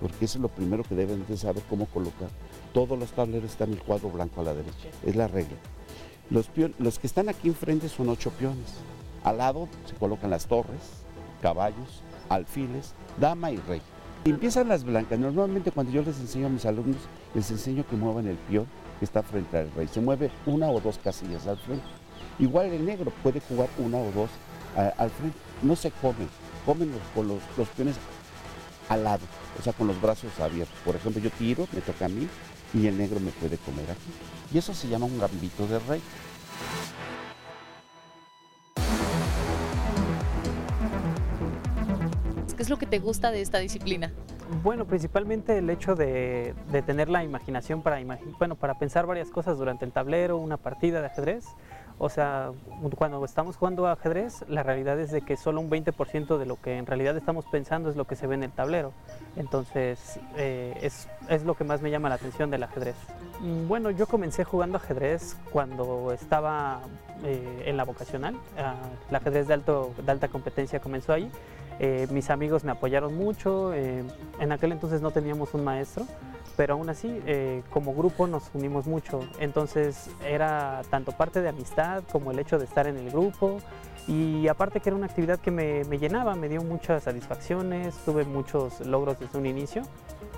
porque 0.00 0.24
eso 0.24 0.38
es 0.38 0.42
lo 0.42 0.48
primero 0.48 0.82
que 0.82 0.94
deben 0.94 1.24
de 1.26 1.36
saber 1.36 1.62
cómo 1.68 1.86
colocar 1.86 2.30
todos 2.72 2.98
los 2.98 3.10
tableros 3.10 3.50
están 3.50 3.72
el 3.72 3.82
cuadro 3.82 4.10
blanco 4.10 4.40
a 4.40 4.44
la 4.44 4.54
derecha. 4.54 4.88
Es 5.04 5.16
la 5.16 5.28
regla. 5.28 5.56
Los, 6.30 6.50
los 6.78 6.98
que 6.98 7.06
están 7.06 7.28
aquí 7.28 7.48
enfrente 7.48 7.88
son 7.88 8.08
ocho 8.08 8.30
peones. 8.30 8.74
Al 9.24 9.38
lado 9.38 9.68
se 9.86 9.94
colocan 9.94 10.30
las 10.30 10.46
torres, 10.46 10.80
caballos, 11.42 12.02
alfiles, 12.28 12.92
dama 13.18 13.50
y 13.50 13.56
rey. 13.56 13.80
Empiezan 14.24 14.68
las 14.68 14.84
blancas. 14.84 15.18
Normalmente 15.18 15.70
cuando 15.70 15.92
yo 15.92 16.02
les 16.02 16.18
enseño 16.20 16.46
a 16.46 16.50
mis 16.50 16.66
alumnos, 16.66 17.00
les 17.34 17.50
enseño 17.50 17.86
que 17.86 17.96
muevan 17.96 18.26
el 18.26 18.36
peón 18.36 18.66
que 18.98 19.04
está 19.04 19.22
frente 19.22 19.58
al 19.58 19.70
rey. 19.72 19.88
Se 19.88 20.00
mueve 20.00 20.30
una 20.46 20.68
o 20.68 20.80
dos 20.80 20.98
casillas 20.98 21.46
al 21.46 21.58
frente. 21.58 21.84
Igual 22.38 22.66
el 22.66 22.84
negro 22.84 23.12
puede 23.22 23.40
jugar 23.40 23.68
una 23.78 23.98
o 23.98 24.10
dos 24.12 24.30
al 24.96 25.10
frente. 25.10 25.38
No 25.62 25.74
se 25.76 25.90
comen, 25.90 26.28
comen 26.66 26.92
los, 26.92 27.26
los, 27.26 27.40
los 27.56 27.68
peones 27.68 27.96
al 28.88 29.04
lado, 29.04 29.20
o 29.58 29.62
sea, 29.62 29.72
con 29.72 29.86
los 29.86 30.00
brazos 30.00 30.38
abiertos. 30.40 30.76
Por 30.84 30.96
ejemplo, 30.96 31.20
yo 31.20 31.30
tiro, 31.30 31.66
me 31.72 31.80
toca 31.80 32.06
a 32.06 32.08
mí, 32.08 32.26
y 32.74 32.86
el 32.86 32.98
negro 32.98 33.20
me 33.20 33.30
puede 33.32 33.56
comer 33.58 33.90
aquí. 33.90 34.10
Y 34.52 34.58
eso 34.58 34.74
se 34.74 34.88
llama 34.88 35.06
un 35.06 35.18
gambito 35.18 35.66
de 35.66 35.78
rey. 35.80 36.02
¿Qué 42.56 42.62
es 42.62 42.70
lo 42.70 42.76
que 42.76 42.86
te 42.86 42.98
gusta 42.98 43.30
de 43.30 43.40
esta 43.40 43.58
disciplina? 43.58 44.12
Bueno, 44.64 44.84
principalmente 44.84 45.58
el 45.58 45.70
hecho 45.70 45.94
de, 45.94 46.54
tener 46.86 47.08
la 47.08 47.22
imaginación 47.22 47.82
para, 47.82 48.02
bueno, 48.38 48.56
para 48.56 48.78
pensar 48.78 49.06
varias 49.06 49.30
cosas 49.30 49.58
durante 49.58 49.84
el 49.84 49.92
tablero, 49.92 50.38
una 50.38 50.56
partida 50.56 51.00
de 51.00 51.06
ajedrez. 51.06 51.44
O 52.00 52.08
sea, 52.08 52.52
cuando 52.96 53.24
estamos 53.24 53.56
jugando 53.56 53.88
ajedrez, 53.88 54.44
la 54.48 54.62
realidad 54.62 55.00
es 55.00 55.10
de 55.10 55.22
que 55.22 55.36
solo 55.36 55.60
un 55.60 55.68
20% 55.68 56.38
de 56.38 56.46
lo 56.46 56.60
que 56.60 56.76
en 56.76 56.86
realidad 56.86 57.16
estamos 57.16 57.44
pensando 57.46 57.90
es 57.90 57.96
lo 57.96 58.06
que 58.06 58.14
se 58.14 58.28
ve 58.28 58.36
en 58.36 58.44
el 58.44 58.52
tablero. 58.52 58.92
Entonces, 59.36 60.20
eh, 60.36 60.78
es, 60.80 61.08
es, 61.28 61.42
lo 61.42 61.56
que 61.56 61.64
más 61.64 61.82
me 61.82 61.90
llama 61.90 62.08
la 62.08 62.14
atención 62.14 62.50
del 62.50 62.62
ajedrez. 62.62 62.94
Mm, 63.40 63.66
bueno, 63.66 63.90
yo 63.90 64.06
comencé 64.06 64.44
jugando 64.44 64.76
ajedrez 64.76 65.36
cuando 65.50 66.12
estaba 66.12 66.80
eh, 67.24 67.64
en 67.66 67.76
la 67.76 67.84
vocacional. 67.84 68.36
Ah, 68.56 68.76
el 69.10 69.16
ajedrez 69.16 69.48
de, 69.48 69.54
alto, 69.54 69.92
de 70.00 70.12
alta 70.12 70.28
competencia 70.28 70.78
comenzó 70.78 71.12
ahí. 71.12 71.28
Eh, 71.80 72.06
mis 72.10 72.30
amigos 72.30 72.62
me 72.62 72.70
apoyaron 72.70 73.16
mucho. 73.16 73.74
en 73.74 74.52
aquel 74.52 74.70
entonces 74.70 75.00
no 75.00 75.10
teníamos 75.10 75.54
un 75.54 75.64
maestro 75.64 76.06
pero 76.58 76.74
aún 76.74 76.90
así 76.90 77.22
eh, 77.24 77.62
como 77.70 77.94
grupo 77.94 78.26
nos 78.26 78.50
unimos 78.52 78.88
mucho. 78.88 79.20
Entonces 79.38 80.10
era 80.26 80.82
tanto 80.90 81.12
parte 81.12 81.40
de 81.40 81.48
amistad 81.48 82.02
como 82.10 82.32
el 82.32 82.40
hecho 82.40 82.58
de 82.58 82.64
estar 82.64 82.88
en 82.88 82.96
el 82.96 83.12
grupo 83.12 83.60
y 84.08 84.48
aparte 84.48 84.80
que 84.80 84.88
era 84.88 84.96
una 84.96 85.06
actividad 85.06 85.38
que 85.38 85.52
me, 85.52 85.84
llenaba, 85.98 86.34
me 86.34 86.48
dio 86.48 86.64
muchas 86.64 87.04
satisfacciones, 87.04 87.94
tuve 88.04 88.24
muchos 88.24 88.80
logros 88.80 89.20
desde 89.20 89.38
un 89.38 89.46
inicio. 89.46 89.82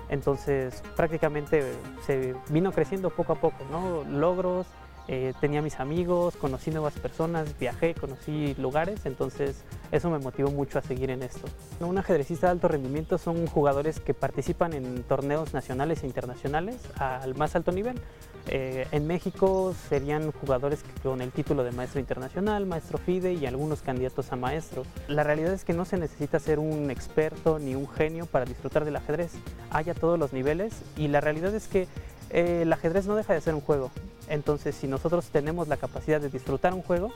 Entonces 0.09 0.83
prácticamente 0.95 1.63
se 2.05 2.35
vino 2.49 2.71
creciendo 2.71 3.09
poco 3.09 3.33
a 3.33 3.37
poco, 3.37 3.57
¿no? 3.71 4.03
Logros, 4.03 4.67
eh, 5.07 5.33
tenía 5.41 5.61
mis 5.61 5.79
amigos, 5.79 6.35
conocí 6.35 6.71
nuevas 6.71 6.93
personas, 6.93 7.57
viajé, 7.59 7.93
conocí 7.93 8.55
lugares, 8.55 9.05
entonces 9.05 9.63
eso 9.91 10.09
me 10.09 10.19
motivó 10.19 10.51
mucho 10.51 10.79
a 10.79 10.81
seguir 10.81 11.09
en 11.09 11.23
esto. 11.23 11.47
Un 11.79 11.97
ajedrecista 11.97 12.47
de 12.47 12.51
alto 12.51 12.67
rendimiento 12.67 13.17
son 13.17 13.47
jugadores 13.47 13.99
que 13.99 14.13
participan 14.13 14.73
en 14.73 15.03
torneos 15.03 15.53
nacionales 15.53 16.03
e 16.03 16.07
internacionales 16.07 16.77
al 16.97 17.35
más 17.35 17.55
alto 17.55 17.71
nivel. 17.71 17.99
Eh, 18.47 18.87
en 18.91 19.05
México 19.05 19.73
serían 19.89 20.31
jugadores 20.31 20.83
con 21.03 21.21
el 21.21 21.31
título 21.31 21.63
de 21.63 21.71
maestro 21.71 21.99
internacional, 21.99 22.65
maestro 22.65 22.97
FIDE 22.97 23.33
y 23.33 23.45
algunos 23.45 23.81
candidatos 23.81 24.31
a 24.31 24.35
maestro. 24.35 24.83
La 25.07 25.23
realidad 25.23 25.53
es 25.53 25.63
que 25.63 25.73
no 25.73 25.85
se 25.85 25.97
necesita 25.97 26.39
ser 26.39 26.59
un 26.59 26.89
experto 26.89 27.59
ni 27.59 27.75
un 27.75 27.87
genio 27.87 28.25
para 28.25 28.45
disfrutar 28.45 28.85
del 28.85 28.95
ajedrez. 28.95 29.33
Hay 29.69 29.89
a 29.89 29.93
todos 29.93 30.17
los 30.17 30.33
niveles 30.33 30.73
y 30.97 31.07
la 31.07 31.21
realidad 31.21 31.53
es 31.53 31.67
que 31.67 31.87
eh, 32.29 32.61
el 32.63 32.73
ajedrez 32.73 33.05
no 33.05 33.15
deja 33.15 33.33
de 33.33 33.41
ser 33.41 33.53
un 33.53 33.61
juego. 33.61 33.91
Entonces, 34.31 34.75
si 34.75 34.87
nosotros 34.87 35.25
tenemos 35.25 35.67
la 35.67 35.75
capacidad 35.75 36.21
de 36.21 36.29
disfrutar 36.29 36.73
un 36.73 36.81
juego, 36.81 37.11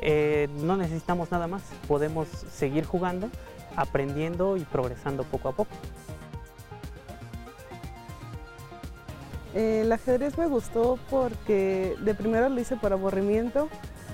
eh, 0.00 0.48
no 0.60 0.76
necesitamos 0.76 1.30
nada 1.30 1.46
más. 1.46 1.62
Podemos 1.88 2.28
seguir 2.28 2.84
jugando, 2.84 3.30
aprendiendo 3.74 4.58
y 4.58 4.64
progresando 4.64 5.24
poco 5.24 5.48
a 5.48 5.52
poco. 5.52 5.70
El 9.54 9.90
ajedrez 9.90 10.36
me 10.36 10.46
gustó 10.46 10.98
porque 11.08 11.96
de 12.00 12.14
primero 12.14 12.50
lo 12.50 12.60
hice 12.60 12.76
por 12.76 12.92
aburrimiento 12.92 13.70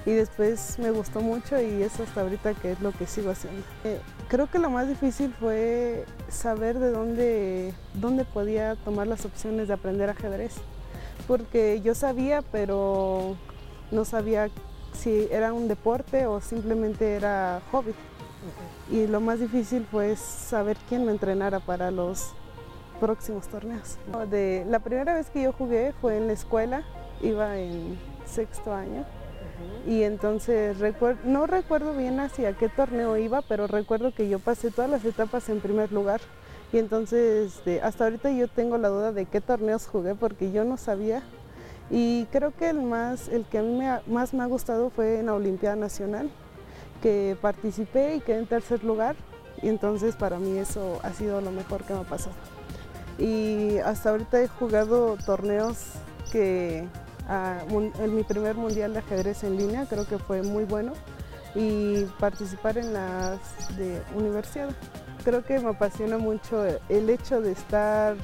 y 0.06 0.12
después 0.12 0.78
me 0.78 0.92
gustó 0.92 1.20
mucho 1.20 1.60
y 1.60 1.82
es 1.82 1.98
hasta 1.98 2.20
ahorita 2.20 2.54
que 2.54 2.70
es 2.70 2.80
lo 2.80 2.92
que 2.92 3.08
sigo 3.08 3.32
haciendo. 3.32 3.62
Eh, 3.82 3.98
creo 4.28 4.48
que 4.48 4.60
lo 4.60 4.70
más 4.70 4.86
difícil 4.86 5.34
fue 5.40 6.04
saber 6.28 6.78
de 6.78 6.92
dónde, 6.92 7.74
dónde 7.94 8.24
podía 8.24 8.76
tomar 8.76 9.08
las 9.08 9.24
opciones 9.24 9.66
de 9.66 9.74
aprender 9.74 10.08
ajedrez, 10.08 10.54
porque 11.26 11.80
yo 11.82 11.94
sabía, 11.94 12.42
pero 12.42 13.36
no 13.90 14.04
sabía 14.04 14.50
si 14.92 15.28
era 15.30 15.52
un 15.52 15.68
deporte 15.68 16.26
o 16.26 16.40
simplemente 16.40 17.14
era 17.14 17.60
hobby. 17.72 17.94
Y 18.90 19.06
lo 19.06 19.20
más 19.20 19.40
difícil 19.40 19.86
fue 19.90 20.16
saber 20.16 20.76
quién 20.88 21.06
me 21.06 21.12
entrenara 21.12 21.60
para 21.60 21.90
los 21.90 22.34
próximos 23.00 23.48
torneos. 23.48 23.98
De, 24.30 24.64
la 24.68 24.78
primera 24.80 25.14
vez 25.14 25.30
que 25.30 25.42
yo 25.42 25.52
jugué 25.52 25.92
fue 26.00 26.16
en 26.16 26.26
la 26.26 26.34
escuela, 26.34 26.84
iba 27.22 27.58
en 27.58 27.98
sexto 28.26 28.74
año. 28.74 29.04
Y 29.86 30.02
entonces 30.02 30.76
no 31.24 31.46
recuerdo 31.46 31.94
bien 31.94 32.18
hacia 32.20 32.54
qué 32.54 32.68
torneo 32.68 33.16
iba, 33.16 33.42
pero 33.42 33.66
recuerdo 33.66 34.12
que 34.14 34.28
yo 34.28 34.38
pasé 34.38 34.70
todas 34.70 34.90
las 34.90 35.04
etapas 35.04 35.48
en 35.48 35.60
primer 35.60 35.92
lugar. 35.92 36.20
Y 36.74 36.78
entonces 36.78 37.54
este, 37.54 37.80
hasta 37.80 38.04
ahorita 38.04 38.30
yo 38.32 38.48
tengo 38.48 38.76
la 38.76 38.88
duda 38.88 39.12
de 39.12 39.24
qué 39.24 39.40
torneos 39.40 39.86
jugué 39.86 40.14
porque 40.14 40.52
yo 40.52 40.64
no 40.64 40.76
sabía. 40.76 41.22
Y 41.90 42.26
creo 42.26 42.52
que 42.54 42.68
el, 42.68 42.82
más, 42.82 43.28
el 43.28 43.46
que 43.46 43.58
a 43.58 43.62
mí 43.62 43.80
más 44.06 44.34
me 44.34 44.42
ha 44.42 44.46
gustado 44.46 44.90
fue 44.90 45.20
en 45.20 45.26
la 45.26 45.34
Olimpiada 45.34 45.76
Nacional, 45.76 46.30
que 47.00 47.36
participé 47.40 48.16
y 48.16 48.20
quedé 48.20 48.38
en 48.40 48.46
tercer 48.46 48.84
lugar. 48.84 49.16
Y 49.62 49.68
entonces 49.68 50.16
para 50.16 50.38
mí 50.38 50.58
eso 50.58 50.98
ha 51.02 51.12
sido 51.12 51.40
lo 51.40 51.50
mejor 51.50 51.84
que 51.84 51.94
me 51.94 52.00
ha 52.00 52.04
pasado 52.04 52.34
y 53.18 53.78
hasta 53.78 54.10
ahorita 54.10 54.42
he 54.42 54.48
jugado 54.48 55.16
torneos 55.24 55.92
que 56.32 56.86
ah, 57.28 57.60
en 57.70 58.14
mi 58.14 58.24
primer 58.24 58.56
mundial 58.56 58.92
de 58.92 58.98
ajedrez 59.00 59.44
en 59.44 59.56
línea 59.56 59.86
creo 59.86 60.06
que 60.06 60.18
fue 60.18 60.42
muy 60.42 60.64
bueno 60.64 60.92
y 61.54 62.04
participar 62.18 62.78
en 62.78 62.92
las 62.92 63.38
de 63.76 64.02
universidad. 64.16 64.70
Creo 65.24 65.42
que 65.42 65.58
me 65.58 65.70
apasiona 65.70 66.18
mucho 66.18 66.66
el 66.90 67.08
hecho 67.08 67.40
de 67.40 67.52
estar 67.52 68.14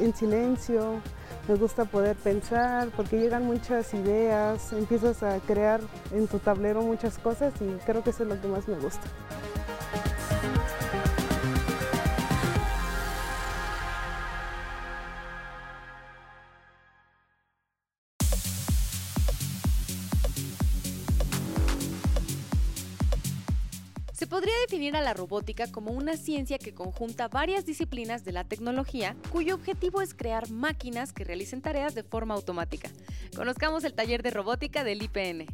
en 0.00 0.14
silencio, 0.14 1.02
me 1.48 1.54
gusta 1.56 1.84
poder 1.84 2.16
pensar 2.16 2.88
porque 2.96 3.18
llegan 3.20 3.44
muchas 3.44 3.92
ideas, 3.92 4.72
empiezas 4.72 5.22
a 5.22 5.38
crear 5.40 5.80
en 6.12 6.26
tu 6.28 6.38
tablero 6.38 6.80
muchas 6.80 7.18
cosas 7.18 7.52
y 7.60 7.66
creo 7.84 8.02
que 8.02 8.08
eso 8.08 8.22
es 8.22 8.30
lo 8.30 8.40
que 8.40 8.48
más 8.48 8.68
me 8.68 8.76
gusta. 8.76 9.06
Podría 24.26 24.54
definir 24.66 24.96
a 24.96 25.00
la 25.00 25.14
robótica 25.14 25.70
como 25.70 25.92
una 25.92 26.16
ciencia 26.16 26.58
que 26.58 26.74
conjunta 26.74 27.28
varias 27.28 27.64
disciplinas 27.64 28.24
de 28.24 28.32
la 28.32 28.44
tecnología 28.44 29.16
cuyo 29.30 29.54
objetivo 29.54 30.02
es 30.02 30.14
crear 30.14 30.50
máquinas 30.50 31.12
que 31.12 31.24
realicen 31.24 31.62
tareas 31.62 31.94
de 31.94 32.02
forma 32.02 32.34
automática. 32.34 32.90
Conozcamos 33.34 33.84
el 33.84 33.94
taller 33.94 34.22
de 34.22 34.30
robótica 34.30 34.84
del 34.84 35.02
IPN. 35.02 35.46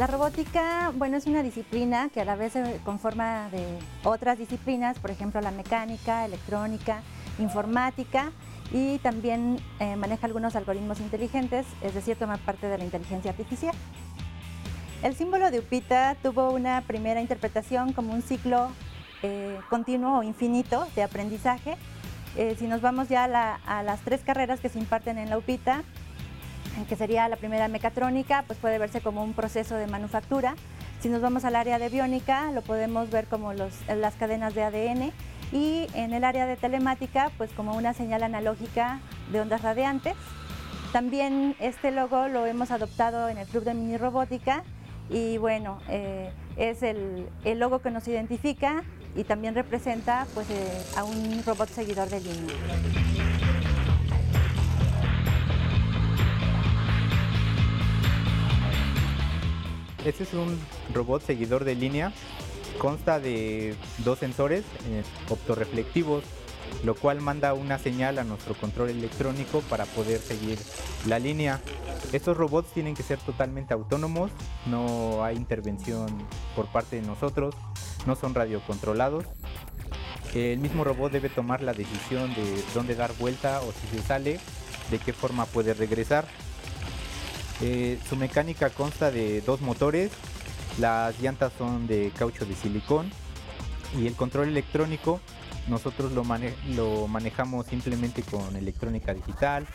La 0.00 0.06
robótica, 0.06 0.92
bueno, 0.96 1.18
es 1.18 1.26
una 1.26 1.42
disciplina 1.42 2.08
que 2.08 2.22
a 2.22 2.24
la 2.24 2.34
vez 2.34 2.54
se 2.54 2.80
conforma 2.86 3.50
de 3.50 3.66
otras 4.02 4.38
disciplinas, 4.38 4.98
por 4.98 5.10
ejemplo, 5.10 5.42
la 5.42 5.50
mecánica, 5.50 6.24
electrónica, 6.24 7.02
informática 7.38 8.32
y 8.72 8.96
también 9.00 9.60
eh, 9.78 9.96
maneja 9.96 10.26
algunos 10.26 10.56
algoritmos 10.56 11.00
inteligentes, 11.00 11.66
es 11.82 11.92
decir, 11.92 12.16
toma 12.16 12.38
parte 12.38 12.66
de 12.66 12.78
la 12.78 12.84
inteligencia 12.84 13.30
artificial. 13.32 13.74
El 15.02 15.14
símbolo 15.14 15.50
de 15.50 15.58
Upita 15.58 16.16
tuvo 16.22 16.50
una 16.50 16.80
primera 16.80 17.20
interpretación 17.20 17.92
como 17.92 18.14
un 18.14 18.22
ciclo 18.22 18.70
eh, 19.22 19.58
continuo 19.68 20.20
o 20.20 20.22
infinito 20.22 20.86
de 20.96 21.02
aprendizaje. 21.02 21.76
Eh, 22.38 22.56
si 22.58 22.68
nos 22.68 22.80
vamos 22.80 23.10
ya 23.10 23.24
a 23.24 23.82
las 23.82 24.00
tres 24.00 24.22
carreras 24.22 24.60
que 24.60 24.70
se 24.70 24.78
imparten 24.78 25.18
en 25.18 25.28
la 25.28 25.36
UPITA, 25.36 25.84
que 26.86 26.96
sería 26.96 27.28
la 27.28 27.36
primera 27.36 27.68
mecatrónica, 27.68 28.44
pues 28.46 28.58
puede 28.58 28.78
verse 28.78 29.00
como 29.00 29.22
un 29.22 29.32
proceso 29.32 29.76
de 29.76 29.86
manufactura. 29.86 30.54
Si 31.00 31.08
nos 31.08 31.22
vamos 31.22 31.44
al 31.44 31.56
área 31.56 31.78
de 31.78 31.88
biónica, 31.88 32.50
lo 32.52 32.62
podemos 32.62 33.10
ver 33.10 33.26
como 33.26 33.52
las 33.52 34.14
cadenas 34.18 34.54
de 34.54 34.62
ADN 34.62 35.12
y 35.52 35.86
en 35.94 36.12
el 36.12 36.24
área 36.24 36.46
de 36.46 36.56
telemática, 36.56 37.30
pues 37.38 37.50
como 37.52 37.76
una 37.76 37.94
señal 37.94 38.22
analógica 38.22 39.00
de 39.32 39.40
ondas 39.40 39.62
radiantes. 39.62 40.14
También 40.92 41.56
este 41.60 41.90
logo 41.90 42.28
lo 42.28 42.46
hemos 42.46 42.70
adoptado 42.70 43.28
en 43.28 43.38
el 43.38 43.46
Club 43.46 43.64
de 43.64 43.74
Mini 43.74 43.96
Robótica 43.96 44.64
y 45.08 45.38
bueno, 45.38 45.78
eh, 45.88 46.32
es 46.56 46.82
el, 46.82 47.28
logo 47.56 47.80
que 47.80 47.90
nos 47.90 48.06
identifica 48.08 48.82
y 49.16 49.24
también 49.24 49.54
representa 49.54 50.26
pues, 50.34 50.48
eh, 50.50 50.82
a 50.96 51.04
un 51.04 51.42
robot 51.44 51.68
seguidor 51.68 52.08
de 52.08 52.20
línea. 52.20 52.54
Este 60.04 60.24
es 60.24 60.32
un 60.32 60.58
robot 60.94 61.22
seguidor 61.22 61.64
de 61.64 61.74
línea. 61.74 62.12
Consta 62.78 63.20
de 63.20 63.74
dos 63.98 64.18
sensores 64.18 64.64
eh, 64.88 65.02
optoreflectivos, 65.28 66.24
lo 66.84 66.94
cual 66.94 67.20
manda 67.20 67.52
una 67.52 67.78
señal 67.78 68.18
a 68.18 68.24
nuestro 68.24 68.54
control 68.54 68.88
electrónico 68.88 69.60
para 69.68 69.84
poder 69.84 70.18
seguir 70.18 70.58
la 71.06 71.18
línea. 71.18 71.60
Estos 72.12 72.36
robots 72.36 72.72
tienen 72.72 72.94
que 72.94 73.02
ser 73.02 73.18
totalmente 73.18 73.74
autónomos, 73.74 74.30
no 74.66 75.22
hay 75.22 75.36
intervención 75.36 76.06
por 76.56 76.66
parte 76.72 76.96
de 76.96 77.02
nosotros, 77.02 77.54
no 78.06 78.16
son 78.16 78.34
radiocontrolados. 78.34 79.26
El 80.34 80.60
mismo 80.60 80.82
robot 80.82 81.12
debe 81.12 81.28
tomar 81.28 81.62
la 81.62 81.74
decisión 81.74 82.32
de 82.34 82.64
dónde 82.72 82.94
dar 82.94 83.12
vuelta 83.18 83.60
o 83.60 83.72
si 83.72 83.98
se 83.98 84.02
sale, 84.02 84.40
de 84.90 84.98
qué 84.98 85.12
forma 85.12 85.44
puede 85.44 85.74
regresar. 85.74 86.26
Eh, 87.62 87.98
su 88.08 88.16
mecánica 88.16 88.70
consta 88.70 89.10
de 89.10 89.42
dos 89.42 89.60
motores, 89.60 90.10
las 90.78 91.20
llantas 91.20 91.52
son 91.58 91.86
de 91.86 92.10
caucho 92.16 92.46
de 92.46 92.54
silicón 92.54 93.10
y 93.98 94.06
el 94.06 94.14
control 94.14 94.48
electrónico 94.48 95.20
nosotros 95.68 96.12
lo, 96.12 96.24
lo 96.74 97.06
manejamos 97.06 97.66
simplemente 97.66 98.22
con 98.22 98.56
electrónica 98.56 99.12
digital. 99.12 99.66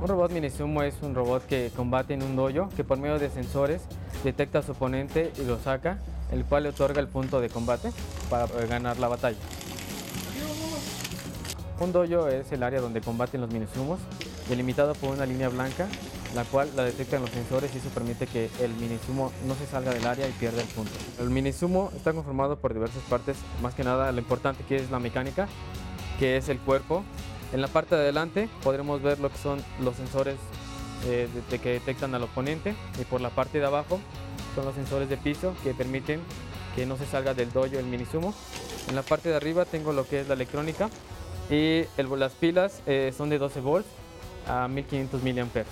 Un 0.00 0.08
robot 0.08 0.32
minisumo 0.32 0.82
es 0.82 0.96
un 1.02 1.14
robot 1.14 1.46
que 1.46 1.70
combate 1.76 2.14
en 2.14 2.24
un 2.24 2.34
dojo 2.34 2.68
que 2.74 2.82
por 2.82 2.98
medio 2.98 3.20
de 3.20 3.30
sensores 3.30 3.82
detecta 4.24 4.58
a 4.58 4.62
su 4.62 4.72
oponente 4.72 5.32
y 5.40 5.44
lo 5.44 5.60
saca 5.60 6.00
el 6.32 6.44
cual 6.44 6.64
le 6.64 6.70
otorga 6.70 7.00
el 7.00 7.08
punto 7.08 7.40
de 7.40 7.48
combate 7.48 7.92
para 8.28 8.46
ganar 8.66 8.98
la 8.98 9.08
batalla. 9.08 9.36
Un 11.82 11.90
dojo 11.90 12.28
es 12.28 12.52
el 12.52 12.62
área 12.62 12.80
donde 12.80 13.00
combaten 13.00 13.40
los 13.40 13.50
minisumos, 13.50 13.98
delimitado 14.48 14.94
por 14.94 15.10
una 15.10 15.26
línea 15.26 15.48
blanca 15.48 15.88
la 16.34 16.44
cual 16.44 16.70
la 16.76 16.84
detectan 16.84 17.20
los 17.20 17.30
sensores 17.30 17.74
y 17.74 17.78
eso 17.78 17.88
permite 17.90 18.26
que 18.26 18.48
el 18.60 18.72
minisumo 18.74 19.32
no 19.46 19.54
se 19.54 19.66
salga 19.66 19.92
del 19.92 20.06
área 20.06 20.28
y 20.28 20.32
pierda 20.32 20.62
el 20.62 20.68
punto. 20.68 20.92
El 21.18 21.30
minisumo 21.30 21.90
está 21.94 22.12
conformado 22.12 22.56
por 22.56 22.72
diversas 22.72 23.02
partes, 23.02 23.36
más 23.60 23.74
que 23.74 23.84
nada 23.84 24.12
lo 24.12 24.18
importante 24.18 24.64
que 24.64 24.76
es 24.76 24.90
la 24.90 24.98
mecánica, 24.98 25.48
que 26.18 26.36
es 26.36 26.48
el 26.48 26.58
cuerpo. 26.58 27.04
En 27.52 27.60
la 27.60 27.68
parte 27.68 27.96
de 27.96 28.02
adelante 28.02 28.48
podremos 28.62 29.02
ver 29.02 29.18
lo 29.18 29.30
que 29.30 29.38
son 29.38 29.62
los 29.80 29.96
sensores 29.96 30.36
eh, 31.06 31.28
de, 31.50 31.58
que 31.58 31.70
detectan 31.70 32.14
al 32.14 32.22
oponente 32.22 32.74
y 33.00 33.04
por 33.04 33.20
la 33.20 33.30
parte 33.30 33.58
de 33.58 33.66
abajo 33.66 34.00
son 34.54 34.64
los 34.64 34.74
sensores 34.74 35.08
de 35.08 35.16
piso 35.16 35.52
que 35.64 35.74
permiten 35.74 36.20
que 36.76 36.86
no 36.86 36.96
se 36.96 37.06
salga 37.06 37.34
del 37.34 37.52
dojo 37.52 37.66
el 37.76 37.86
minisumo. 37.86 38.32
En 38.88 38.94
la 38.94 39.02
parte 39.02 39.28
de 39.28 39.36
arriba 39.36 39.64
tengo 39.64 39.92
lo 39.92 40.06
que 40.06 40.20
es 40.20 40.28
la 40.28 40.34
electrónica 40.34 40.88
y 41.52 41.86
las 42.16 42.32
pilas 42.32 42.82
eh, 42.86 43.12
son 43.16 43.28
de 43.28 43.38
12 43.38 43.60
volts 43.60 43.88
a 44.48 44.68
1500 44.68 45.22
mAh. 45.22 45.64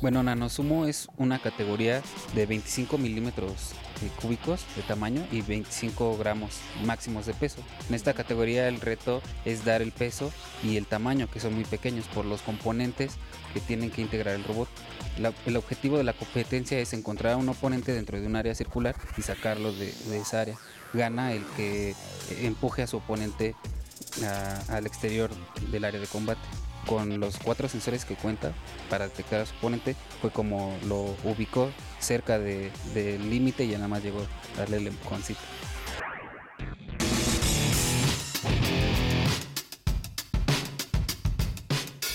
Bueno, 0.00 0.22
nanosumo 0.22 0.86
es 0.86 1.08
una 1.16 1.40
categoría 1.40 2.02
de 2.32 2.46
25 2.46 2.98
milímetros 2.98 3.72
eh, 4.00 4.08
cúbicos 4.22 4.64
de 4.76 4.82
tamaño 4.82 5.26
y 5.32 5.42
25 5.42 6.16
gramos 6.16 6.60
máximos 6.84 7.26
de 7.26 7.34
peso. 7.34 7.60
En 7.88 7.96
esta 7.96 8.14
categoría 8.14 8.68
el 8.68 8.80
reto 8.80 9.20
es 9.44 9.64
dar 9.64 9.82
el 9.82 9.90
peso 9.90 10.30
y 10.62 10.76
el 10.76 10.86
tamaño, 10.86 11.28
que 11.28 11.40
son 11.40 11.54
muy 11.54 11.64
pequeños 11.64 12.06
por 12.06 12.24
los 12.24 12.42
componentes 12.42 13.16
que 13.52 13.60
tienen 13.60 13.90
que 13.90 14.00
integrar 14.00 14.36
el 14.36 14.44
robot. 14.44 14.68
el 15.46 15.56
objetivo 15.56 15.98
de 15.98 16.04
la 16.04 16.12
competencia 16.12 16.78
es 16.78 16.92
encontrar 16.92 17.32
a 17.32 17.36
un 17.36 17.48
oponente 17.48 17.92
dentro 17.92 18.20
de 18.20 18.26
un 18.26 18.36
área 18.36 18.54
circular 18.54 18.94
y 19.16 19.22
sacarlo 19.22 19.72
de, 19.72 19.92
esa 20.16 20.42
área. 20.42 20.56
Gana 20.92 21.32
el 21.32 21.44
que 21.56 21.94
empuje 22.40 22.82
a 22.82 22.86
su 22.86 22.98
oponente 22.98 23.54
al 24.68 24.86
exterior 24.86 25.30
del 25.70 25.84
área 25.84 26.00
de 26.00 26.06
combate 26.06 26.40
con 26.86 27.20
los 27.20 27.36
cuatro 27.38 27.68
sensores 27.68 28.04
que 28.04 28.14
cuenta 28.14 28.52
para 28.88 29.06
detectar 29.08 29.42
a 29.42 29.46
su 29.46 29.54
oponente 29.56 29.94
fue 30.20 30.30
como 30.30 30.76
lo 30.86 31.14
ubicó 31.24 31.70
cerca 32.00 32.38
del 32.38 33.30
límite 33.30 33.64
y 33.64 33.70
ya 33.70 33.76
nada 33.76 33.88
más 33.88 34.02
llegó 34.02 34.20
a 34.56 34.60
darle 34.60 34.78
el 34.78 34.86
empujoncito. 34.86 35.40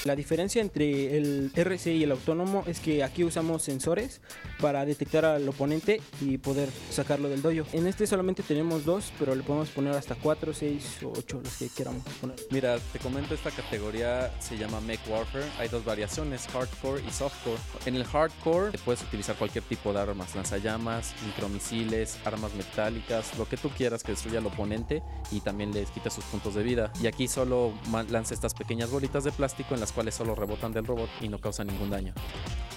La 0.03 0.17
diferencia 0.17 0.61
entre 0.61 1.15
el 1.15 1.49
RC 1.55 1.93
y 1.93 2.03
el 2.03 2.11
autónomo 2.11 2.65
es 2.67 2.81
que 2.81 3.05
aquí 3.05 3.23
usamos 3.23 3.63
sensores 3.63 4.19
para 4.59 4.85
detectar 4.85 5.23
al 5.23 5.47
oponente 5.47 6.01
y 6.19 6.37
poder 6.39 6.67
sacarlo 6.91 7.29
del 7.29 7.41
dojo. 7.41 7.65
En 7.71 7.87
este 7.87 8.05
solamente 8.05 8.43
tenemos 8.43 8.83
dos, 8.83 9.13
pero 9.17 9.33
le 9.33 9.43
podemos 9.43 9.69
poner 9.69 9.93
hasta 9.93 10.15
cuatro, 10.15 10.53
seis 10.53 10.97
o 11.03 11.13
ocho, 11.17 11.39
los 11.41 11.55
que 11.55 11.69
queramos 11.69 12.03
poner. 12.19 12.35
Mira, 12.51 12.79
te 12.91 12.99
comento, 12.99 13.33
esta 13.33 13.49
categoría 13.51 14.29
se 14.41 14.57
llama 14.57 14.81
Mech 14.81 14.99
Warfare. 15.07 15.45
Hay 15.57 15.69
dos 15.69 15.85
variaciones, 15.85 16.47
hardcore 16.47 17.01
y 17.07 17.11
softcore. 17.11 17.59
En 17.85 17.95
el 17.95 18.03
hardcore 18.03 18.77
puedes 18.79 19.01
utilizar 19.03 19.37
cualquier 19.37 19.63
tipo 19.63 19.93
de 19.93 19.99
armas, 19.99 20.35
lanzallamas, 20.35 21.15
micromisiles, 21.25 22.17
armas 22.25 22.53
metálicas, 22.55 23.37
lo 23.37 23.47
que 23.47 23.55
tú 23.55 23.69
quieras 23.69 24.03
que 24.03 24.11
destruya 24.11 24.39
al 24.39 24.47
oponente 24.47 25.01
y 25.31 25.39
también 25.39 25.71
les 25.71 25.89
quita 25.91 26.09
sus 26.09 26.25
puntos 26.25 26.55
de 26.55 26.63
vida. 26.63 26.91
Y 27.01 27.07
aquí 27.07 27.29
solo 27.29 27.71
lanza 28.09 28.33
estas 28.33 28.53
pequeñas 28.53 28.89
bolitas 28.89 29.23
de 29.23 29.31
plástico 29.31 29.73
en 29.73 29.79
las 29.79 29.92
cuales 29.93 30.15
solo 30.15 30.35
rebotan 30.35 30.73
del 30.73 30.85
robot 30.85 31.09
y 31.21 31.29
no 31.29 31.39
causan 31.39 31.67
ningún 31.67 31.89
daño. 31.89 32.13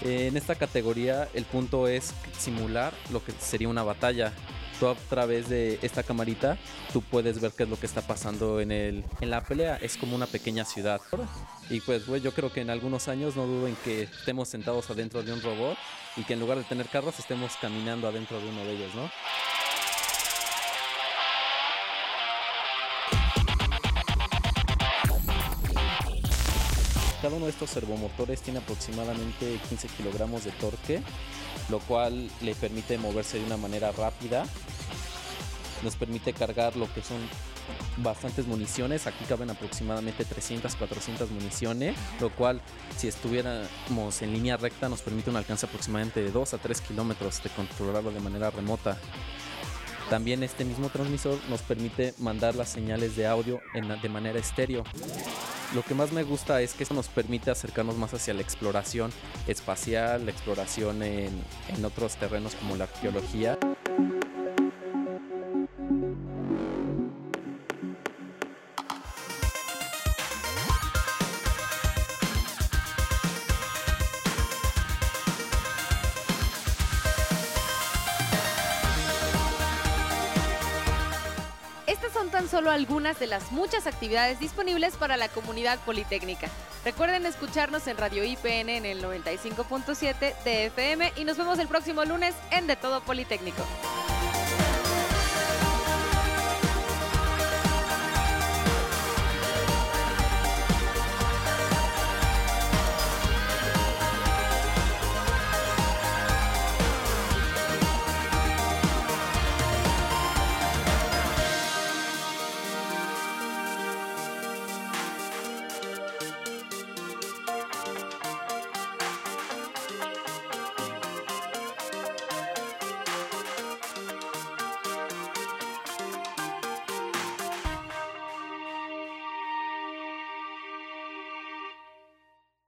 En 0.03 0.37
esta 0.37 0.55
categoría 0.55 1.29
el 1.35 1.45
punto 1.45 1.89
es 1.89 2.13
simular 2.39 2.93
lo 3.11 3.25
que 3.25 3.33
sería 3.33 3.69
una 3.69 3.83
batalla. 3.83 4.33
Tú 4.79 4.89
a 4.89 4.95
través 4.95 5.49
de 5.49 5.79
esta 5.81 6.03
camarita 6.03 6.59
tú 6.93 7.01
puedes 7.01 7.41
ver 7.41 7.53
qué 7.57 7.63
es 7.63 7.69
lo 7.69 7.81
que 7.81 7.87
está 7.87 8.03
pasando 8.03 8.61
en, 8.61 8.71
el, 8.71 9.05
en 9.21 9.31
la 9.31 9.43
pelea. 9.43 9.77
Es 9.77 9.97
como 9.97 10.15
una 10.15 10.27
pequeña 10.27 10.65
ciudad. 10.65 11.01
Y 11.71 11.81
pues 11.81 12.07
yo 12.07 12.33
creo 12.33 12.53
que 12.53 12.61
en 12.61 12.71
algunos 12.71 13.09
años 13.09 13.37
no 13.37 13.47
dudo 13.47 13.69
en 13.69 13.77
que 13.77 14.03
estemos 14.03 14.49
sentados 14.49 14.91
adentro 14.91 15.23
de 15.23 15.33
un 15.33 15.41
robot 15.41 15.77
y 16.17 16.25
que 16.25 16.35
en 16.35 16.41
lugar 16.41 16.59
de 16.59 16.65
tener 16.65 16.89
carros 16.89 17.19
estemos 17.19 17.57
caminando 17.61 18.07
adentro 18.07 18.39
de 18.39 18.49
uno 18.49 18.65
de 18.65 18.73
ellos, 18.73 18.95
¿no? 18.95 19.11
Cada 27.27 27.39
uno 27.39 27.47
de 27.47 27.51
estos 27.51 27.71
servomotores 27.71 28.41
tiene 28.41 28.61
aproximadamente 28.61 29.59
15 29.69 29.89
kilogramos 29.89 30.45
de 30.45 30.53
torque, 30.53 31.03
lo 31.71 31.81
cual 31.81 32.31
le 32.41 32.55
permite 32.55 32.99
moverse 32.99 33.41
de 33.41 33.45
una 33.45 33.57
manera 33.57 33.91
rápida. 33.91 34.47
Nos 35.83 35.97
permite 35.97 36.33
cargar 36.33 36.77
lo 36.77 36.87
que 36.95 37.03
son 37.03 37.19
bastantes 37.97 38.47
municiones. 38.47 39.09
Aquí 39.09 39.25
caben 39.25 39.51
aproximadamente 39.51 40.25
300, 40.25 40.77
400 40.77 41.29
municiones, 41.33 41.97
lo 42.21 42.31
cual 42.31 42.63
si 42.97 43.09
estuviéramos 43.09 44.23
en 44.23 44.33
línea 44.33 44.57
recta 44.57 44.89
nos 44.89 45.03
permite 45.03 45.29
un 45.29 45.37
alcance 45.37 45.67
aproximadamente 45.67 46.23
de 46.23 46.31
2 46.31 46.55
a 46.55 46.59
3 46.59 46.81
kilómetros 46.81 47.43
de 47.43 47.51
controlarlo 47.51 48.13
de 48.13 48.21
manera 48.21 48.53
remota. 48.53 48.97
También 50.11 50.45
este 50.45 50.65
mismo 50.65 50.91
transmisor 50.91 51.41
nos 51.49 51.63
permite 51.63 52.15
mandar 52.19 52.55
las 52.55 52.69
señales 52.69 53.17
de 53.17 53.27
audio 53.27 53.61
de 54.01 54.09
manera 54.09 54.39
estéreo. 54.39 54.85
Lo 55.75 55.83
que 55.83 55.95
más 55.95 56.13
me 56.13 56.23
gusta 56.23 56.63
es 56.63 56.75
que 56.75 56.85
esto 56.85 56.95
nos 56.95 57.09
permite 57.09 57.51
acercarnos 57.51 57.97
más 57.97 58.15
hacia 58.15 58.35
la 58.35 58.43
exploración 58.43 59.11
espacial, 59.47 60.25
la 60.25 60.31
exploración 60.31 61.03
en, 61.03 61.33
en 61.77 61.85
otros 61.85 62.17
terrenos 62.17 62.55
como 62.55 62.77
la 62.77 62.85
arqueología. 62.85 63.59
Algunas 82.77 83.19
de 83.19 83.27
las 83.27 83.53
muchas 83.53 83.87
actividades 83.87 84.39
disponibles 84.39 84.97
para 84.97 85.17
la 85.17 85.29
comunidad 85.31 85.79
politécnica. 85.81 86.49
Recuerden 86.85 87.25
escucharnos 87.25 87.87
en 87.87 87.97
Radio 87.97 88.23
IPN 88.23 88.69
en 88.69 88.85
el 88.85 89.03
95.7 89.03 90.35
de 90.45 90.67
FM 90.67 91.15
y 91.17 91.25
nos 91.25 91.39
vemos 91.39 91.59
el 91.59 91.69
próximo 91.69 92.05
lunes 92.05 92.35
en 92.51 92.67
De 92.67 92.77
Todo 92.77 93.01
Politécnico. 93.01 93.63